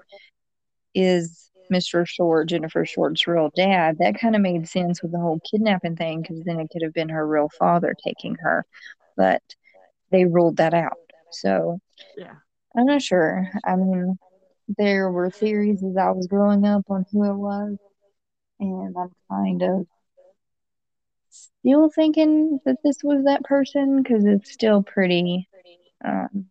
is 0.95 1.51
Mr. 1.71 2.07
Short 2.07 2.49
Jennifer 2.49 2.85
Short's 2.85 3.27
real 3.27 3.51
dad. 3.55 3.97
That 3.99 4.19
kind 4.19 4.35
of 4.35 4.41
made 4.41 4.67
sense 4.67 5.01
with 5.01 5.11
the 5.11 5.19
whole 5.19 5.39
kidnapping 5.49 5.95
thing 5.95 6.21
because 6.21 6.41
then 6.43 6.59
it 6.59 6.69
could 6.71 6.81
have 6.81 6.93
been 6.93 7.09
her 7.09 7.27
real 7.27 7.49
father 7.57 7.95
taking 8.03 8.35
her, 8.41 8.65
but 9.15 9.41
they 10.11 10.25
ruled 10.25 10.57
that 10.57 10.73
out. 10.73 10.97
So 11.31 11.79
Yeah. 12.17 12.35
I'm 12.75 12.85
not 12.85 13.01
sure. 13.01 13.49
I 13.65 13.75
mean, 13.75 14.17
there 14.77 15.11
were 15.11 15.29
theories 15.29 15.83
as 15.83 15.97
I 15.97 16.11
was 16.11 16.27
growing 16.27 16.65
up 16.65 16.83
on 16.89 17.05
who 17.11 17.23
it 17.23 17.35
was, 17.35 17.77
and 18.59 18.95
I'm 18.97 19.11
kind 19.29 19.61
of 19.63 19.87
still 21.29 21.89
thinking 21.89 22.59
that 22.65 22.77
this 22.83 22.97
was 23.03 23.23
that 23.25 23.43
person 23.43 24.01
because 24.01 24.25
it's 24.25 24.51
still 24.51 24.83
pretty. 24.83 25.47
Um, 26.03 26.49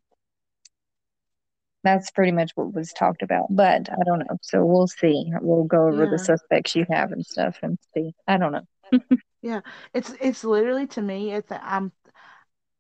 that's 1.84 2.10
pretty 2.10 2.32
much 2.32 2.50
what 2.54 2.74
was 2.74 2.92
talked 2.92 3.22
about, 3.22 3.46
but 3.50 3.88
I 3.90 4.02
don't 4.04 4.18
know. 4.18 4.36
So 4.42 4.64
we'll 4.64 4.88
see. 4.88 5.30
We'll 5.40 5.64
go 5.64 5.88
over 5.88 6.06
the 6.06 6.18
suspects 6.18 6.74
you 6.74 6.84
have 6.90 7.12
and 7.12 7.24
stuff 7.24 7.58
and 7.62 7.78
see. 7.94 8.12
I 8.26 8.36
don't 8.36 8.52
know. 8.52 8.66
Yeah. 9.40 9.60
It's 9.94 10.12
it's 10.20 10.42
literally 10.44 10.86
to 10.88 11.02
me 11.02 11.32
it's 11.32 11.50
I'm 11.52 11.92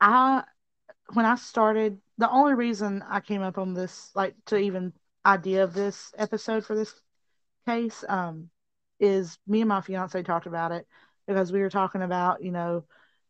I 0.00 0.44
when 1.14 1.26
I 1.26 1.36
started 1.36 2.00
the 2.18 2.30
only 2.30 2.54
reason 2.54 3.02
I 3.08 3.20
came 3.20 3.42
up 3.42 3.58
on 3.58 3.74
this 3.74 4.10
like 4.14 4.34
to 4.46 4.56
even 4.56 4.92
idea 5.26 5.64
of 5.64 5.74
this 5.74 6.12
episode 6.18 6.64
for 6.64 6.74
this 6.76 6.94
case 7.66 8.04
um 8.08 8.50
is 9.00 9.38
me 9.46 9.60
and 9.60 9.68
my 9.68 9.80
fiance 9.80 10.22
talked 10.22 10.46
about 10.46 10.72
it 10.72 10.86
because 11.28 11.52
we 11.52 11.60
were 11.60 11.70
talking 11.70 12.02
about, 12.02 12.42
you 12.44 12.52
know, 12.52 12.86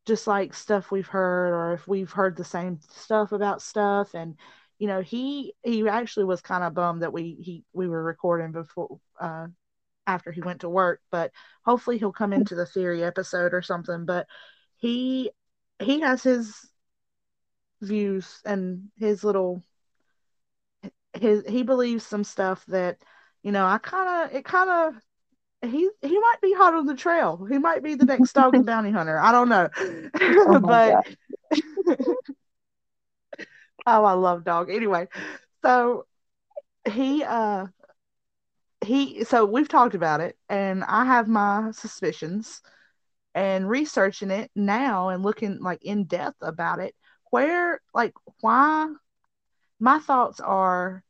just 0.06 0.28
like 0.28 0.54
stuff 0.54 0.92
we've 0.92 1.08
heard 1.08 1.52
or 1.54 1.74
if 1.74 1.88
we've 1.88 2.12
heard 2.12 2.36
the 2.36 2.44
same 2.44 2.80
stuff 2.90 3.32
about 3.32 3.62
stuff. 3.62 4.14
And 4.14 4.36
you 4.78 4.88
know, 4.88 5.02
he 5.02 5.54
he 5.64 5.88
actually 5.88 6.26
was 6.26 6.42
kind 6.42 6.64
of 6.64 6.74
bummed 6.74 7.02
that 7.02 7.12
we 7.14 7.36
he 7.42 7.64
we 7.74 7.88
were 7.88 8.04
recording 8.04 8.52
before 8.52 9.00
uh 9.20 9.48
after 10.06 10.32
he 10.32 10.42
went 10.42 10.62
to 10.62 10.70
work, 10.70 11.02
but 11.10 11.32
hopefully 11.64 11.98
he'll 11.98 12.12
come 12.12 12.32
into 12.34 12.56
the 12.56 12.66
theory 12.66 13.04
episode 13.04 13.54
or 13.54 13.62
something, 13.62 14.06
but 14.06 14.26
he 14.78 15.32
he 15.80 16.00
has 16.00 16.22
his 16.24 16.54
views 17.80 18.40
and 18.44 18.90
his 18.98 19.24
little 19.24 19.62
his 21.14 21.44
he 21.46 21.62
believes 21.62 22.04
some 22.04 22.24
stuff 22.24 22.64
that 22.66 22.98
you 23.42 23.52
know 23.52 23.66
I 23.66 23.78
kind 23.78 24.26
of 24.30 24.36
it 24.36 24.44
kind 24.44 24.70
of 24.70 25.02
he 25.62 25.90
he 26.02 26.18
might 26.18 26.40
be 26.42 26.52
hot 26.54 26.74
on 26.74 26.86
the 26.86 26.94
trail. 26.94 27.44
He 27.50 27.58
might 27.58 27.82
be 27.82 27.94
the 27.94 28.04
next 28.04 28.32
dog 28.32 28.54
and 28.56 28.66
bounty 28.66 28.90
hunter. 28.90 29.18
I 29.18 29.32
don't 29.32 29.48
know, 29.48 29.68
Oh 30.46 30.58
but 30.60 31.06
oh, 33.86 34.04
I 34.04 34.12
love 34.12 34.44
dog. 34.44 34.70
Anyway, 34.70 35.08
so 35.64 36.06
he 36.90 37.22
uh 37.24 37.66
he 38.84 39.24
so 39.24 39.44
we've 39.44 39.68
talked 39.68 39.94
about 39.94 40.20
it, 40.20 40.36
and 40.48 40.84
I 40.84 41.04
have 41.04 41.28
my 41.28 41.70
suspicions. 41.72 42.60
And 43.34 43.68
researching 43.68 44.32
it 44.32 44.50
now 44.56 45.10
and 45.10 45.22
looking 45.22 45.60
like 45.60 45.84
in 45.84 46.04
depth 46.04 46.38
about 46.40 46.80
it, 46.80 46.96
where 47.30 47.80
like 47.94 48.12
why 48.40 48.92
my 49.80 49.98
thoughts 50.00 50.40
are 50.40 51.04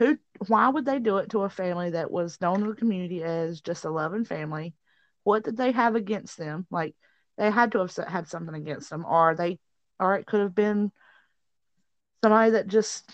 who 0.00 0.18
why 0.48 0.68
would 0.68 0.86
they 0.86 0.98
do 0.98 1.18
it 1.18 1.30
to 1.30 1.42
a 1.42 1.50
family 1.50 1.90
that 1.90 2.10
was 2.10 2.40
known 2.40 2.62
in 2.62 2.68
the 2.68 2.74
community 2.74 3.22
as 3.22 3.60
just 3.60 3.84
a 3.84 3.90
loving 3.90 4.24
family? 4.24 4.74
What 5.22 5.44
did 5.44 5.58
they 5.58 5.72
have 5.72 5.94
against 5.94 6.38
them? 6.38 6.66
Like 6.70 6.96
they 7.36 7.50
had 7.50 7.72
to 7.72 7.80
have 7.80 7.94
had 8.08 8.26
something 8.26 8.54
against 8.54 8.90
them 8.90 9.04
or 9.04 9.36
they 9.36 9.60
or 10.00 10.16
it 10.16 10.26
could 10.26 10.40
have 10.40 10.54
been 10.54 10.90
somebody 12.22 12.52
that 12.52 12.66
just 12.66 13.10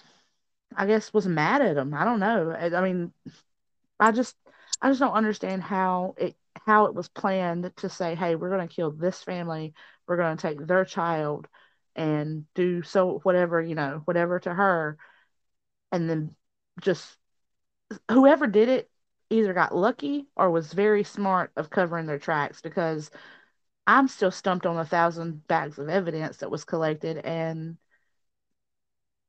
i 0.77 0.87
guess 0.87 1.13
was 1.13 1.27
mad 1.27 1.63
at 1.63 1.75
them 1.75 1.95
i 1.95 2.05
don't 2.05 2.21
know. 2.21 2.51
I, 2.51 2.77
I 2.77 2.81
mean 2.83 3.13
i 4.01 4.13
just 4.13 4.37
i 4.83 4.89
just 4.89 5.01
don't 5.01 5.13
understand 5.13 5.63
how 5.63 6.15
it 6.19 6.37
how 6.67 6.87
it 6.87 6.95
was 6.95 7.09
planned 7.09 7.71
to 7.77 7.89
say 7.89 8.15
hey 8.15 8.35
we're 8.35 8.51
going 8.51 8.67
to 8.67 8.75
kill 8.75 8.91
this 8.91 9.23
family. 9.23 9.75
We're 10.09 10.17
going 10.17 10.37
to 10.37 10.43
take 10.43 10.67
their 10.67 10.85
child 10.85 11.49
and 11.95 12.45
do 12.55 12.83
so 12.83 13.21
whatever 13.23 13.61
you 13.61 13.75
know 13.75 14.03
whatever 14.05 14.39
to 14.41 14.55
her 14.55 14.99
and 15.93 16.09
then 16.09 16.35
just 16.81 17.19
whoever 18.11 18.47
did 18.47 18.69
it 18.69 18.91
either 19.31 19.55
got 19.55 19.75
lucky 19.75 20.27
or 20.37 20.51
was 20.51 20.73
very 20.73 21.05
smart 21.05 21.53
of 21.57 21.71
covering 21.71 22.07
their 22.07 22.19
tracks 22.19 22.61
because 22.61 23.11
I'm 23.87 24.09
still 24.09 24.31
stumped 24.33 24.67
on 24.67 24.79
a 24.79 24.87
thousand 24.87 25.47
bags 25.49 25.79
of 25.79 25.89
evidence 25.91 26.39
that 26.39 26.51
was 26.51 26.65
collected 26.65 27.19
and 27.19 27.79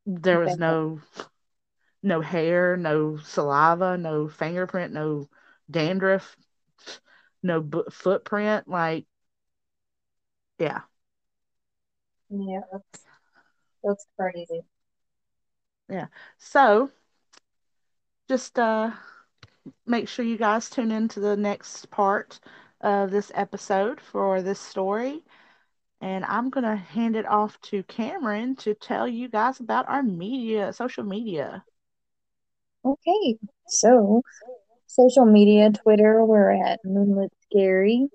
there 0.06 0.40
was 0.40 0.58
no 0.58 1.00
no 2.02 2.22
hair, 2.22 2.76
no 2.78 3.18
saliva, 3.18 3.98
no 3.98 4.28
fingerprint, 4.28 4.94
no 4.94 5.30
dandruff, 5.70 6.36
no 7.44 7.62
b- 7.62 7.84
footprint. 7.92 8.68
Like, 8.68 9.06
yeah, 10.60 10.82
Yeah, 12.30 12.62
that's 12.72 13.06
that's 13.84 14.08
crazy. 14.18 14.64
yeah. 15.90 16.08
So 16.38 16.92
just 18.28 18.60
uh, 18.60 18.92
make 19.86 20.08
sure 20.08 20.26
you 20.26 20.38
guys 20.38 20.70
tune 20.70 20.92
in 20.92 21.08
to 21.10 21.20
the 21.20 21.38
next 21.38 21.90
part 21.90 22.40
of 22.82 23.10
this 23.10 23.32
episode 23.34 24.02
for 24.02 24.42
this 24.42 24.60
story. 24.60 25.24
And 26.02 26.26
I'm 26.26 26.50
going 26.50 26.66
to 26.66 26.76
hand 26.76 27.16
it 27.16 27.26
off 27.26 27.60
to 27.62 27.84
Cameron 27.84 28.56
to 28.58 28.76
tell 28.76 29.08
you 29.08 29.30
guys 29.30 29.60
about 29.60 29.90
our 29.90 30.04
media, 30.04 30.72
social 30.74 31.04
media. 31.04 31.64
Okay, 32.86 33.38
so 33.68 34.22
social 34.86 35.26
media, 35.26 35.72
Twitter, 35.72 36.24
we're 36.24 36.52
at 36.52 36.80
Moonlit 36.84 37.32
Scary. 37.50 38.08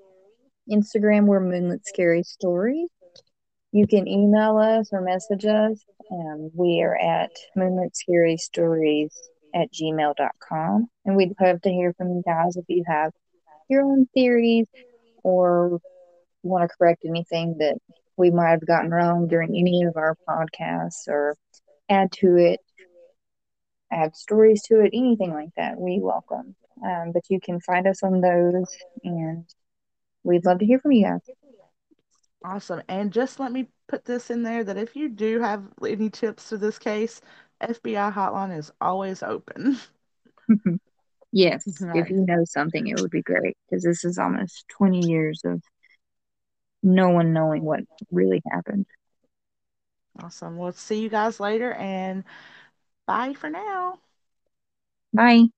Instagram, 0.70 1.26
we're 1.26 1.40
Moonlit 1.40 1.84
Scary 1.84 2.22
Stories. 2.22 2.88
You 3.72 3.86
can 3.86 4.06
email 4.06 4.58
us 4.58 4.90
or 4.92 5.00
message 5.00 5.44
us. 5.44 5.82
Um, 6.10 6.50
we 6.54 6.82
are 6.82 6.96
at 6.96 7.32
Moonlit 7.56 7.96
Scary 7.96 8.36
Stories 8.36 9.12
at 9.54 9.72
gmail.com. 9.72 10.88
And 11.04 11.16
we'd 11.16 11.34
love 11.40 11.62
to 11.62 11.70
hear 11.70 11.92
from 11.94 12.08
you 12.08 12.22
guys 12.24 12.56
if 12.56 12.64
you 12.68 12.84
have 12.86 13.12
your 13.68 13.82
own 13.82 14.06
theories 14.14 14.66
or 15.22 15.80
want 16.42 16.68
to 16.68 16.76
correct 16.76 17.04
anything 17.06 17.56
that 17.58 17.76
we 18.16 18.30
might 18.30 18.50
have 18.50 18.66
gotten 18.66 18.90
wrong 18.90 19.26
during 19.28 19.56
any 19.56 19.84
of 19.84 19.96
our 19.96 20.16
podcasts 20.28 21.08
or 21.08 21.36
add 21.88 22.12
to 22.12 22.36
it, 22.36 22.60
add 23.90 24.16
stories 24.16 24.62
to 24.64 24.80
it, 24.80 24.90
anything 24.92 25.32
like 25.32 25.50
that. 25.56 25.78
We 25.78 26.00
welcome. 26.00 26.54
Um, 26.84 27.12
but 27.12 27.22
you 27.28 27.38
can 27.40 27.60
find 27.60 27.86
us 27.86 28.02
on 28.02 28.20
those, 28.20 28.76
and 29.04 29.44
we'd 30.24 30.44
love 30.44 30.58
to 30.58 30.66
hear 30.66 30.78
from 30.78 30.92
you 30.92 31.04
guys. 31.04 31.20
Awesome. 32.44 32.82
And 32.88 33.12
just 33.12 33.38
let 33.38 33.52
me 33.52 33.68
put 33.86 34.04
this 34.04 34.30
in 34.30 34.42
there 34.42 34.64
that 34.64 34.76
if 34.76 34.96
you 34.96 35.08
do 35.08 35.40
have 35.40 35.62
any 35.86 36.10
tips 36.10 36.48
to 36.48 36.56
this 36.56 36.78
case, 36.78 37.20
FBI 37.62 38.10
hotline 38.10 38.56
is 38.58 38.72
always 38.80 39.22
open. 39.22 39.78
yes, 41.32 41.64
Right. 41.80 42.06
if 42.06 42.10
you 42.10 42.24
know 42.26 42.44
something, 42.44 42.86
it 42.86 42.98
would 42.98 43.10
be 43.10 43.22
great 43.22 43.56
because 43.68 43.82
this 43.84 44.04
is 44.04 44.18
almost 44.18 44.66
20 44.76 45.08
years 45.08 45.42
of 45.44 45.62
no 46.82 47.10
one 47.10 47.32
knowing 47.32 47.62
what 47.64 47.80
really 48.10 48.42
happened. 48.50 48.86
Awesome. 50.18 50.56
We'll 50.56 50.72
see 50.72 51.00
you 51.02 51.08
guys 51.10 51.40
later 51.40 51.72
and 51.74 52.24
bye 53.06 53.34
for 53.34 53.50
now. 53.50 54.00
Bye. 55.12 55.48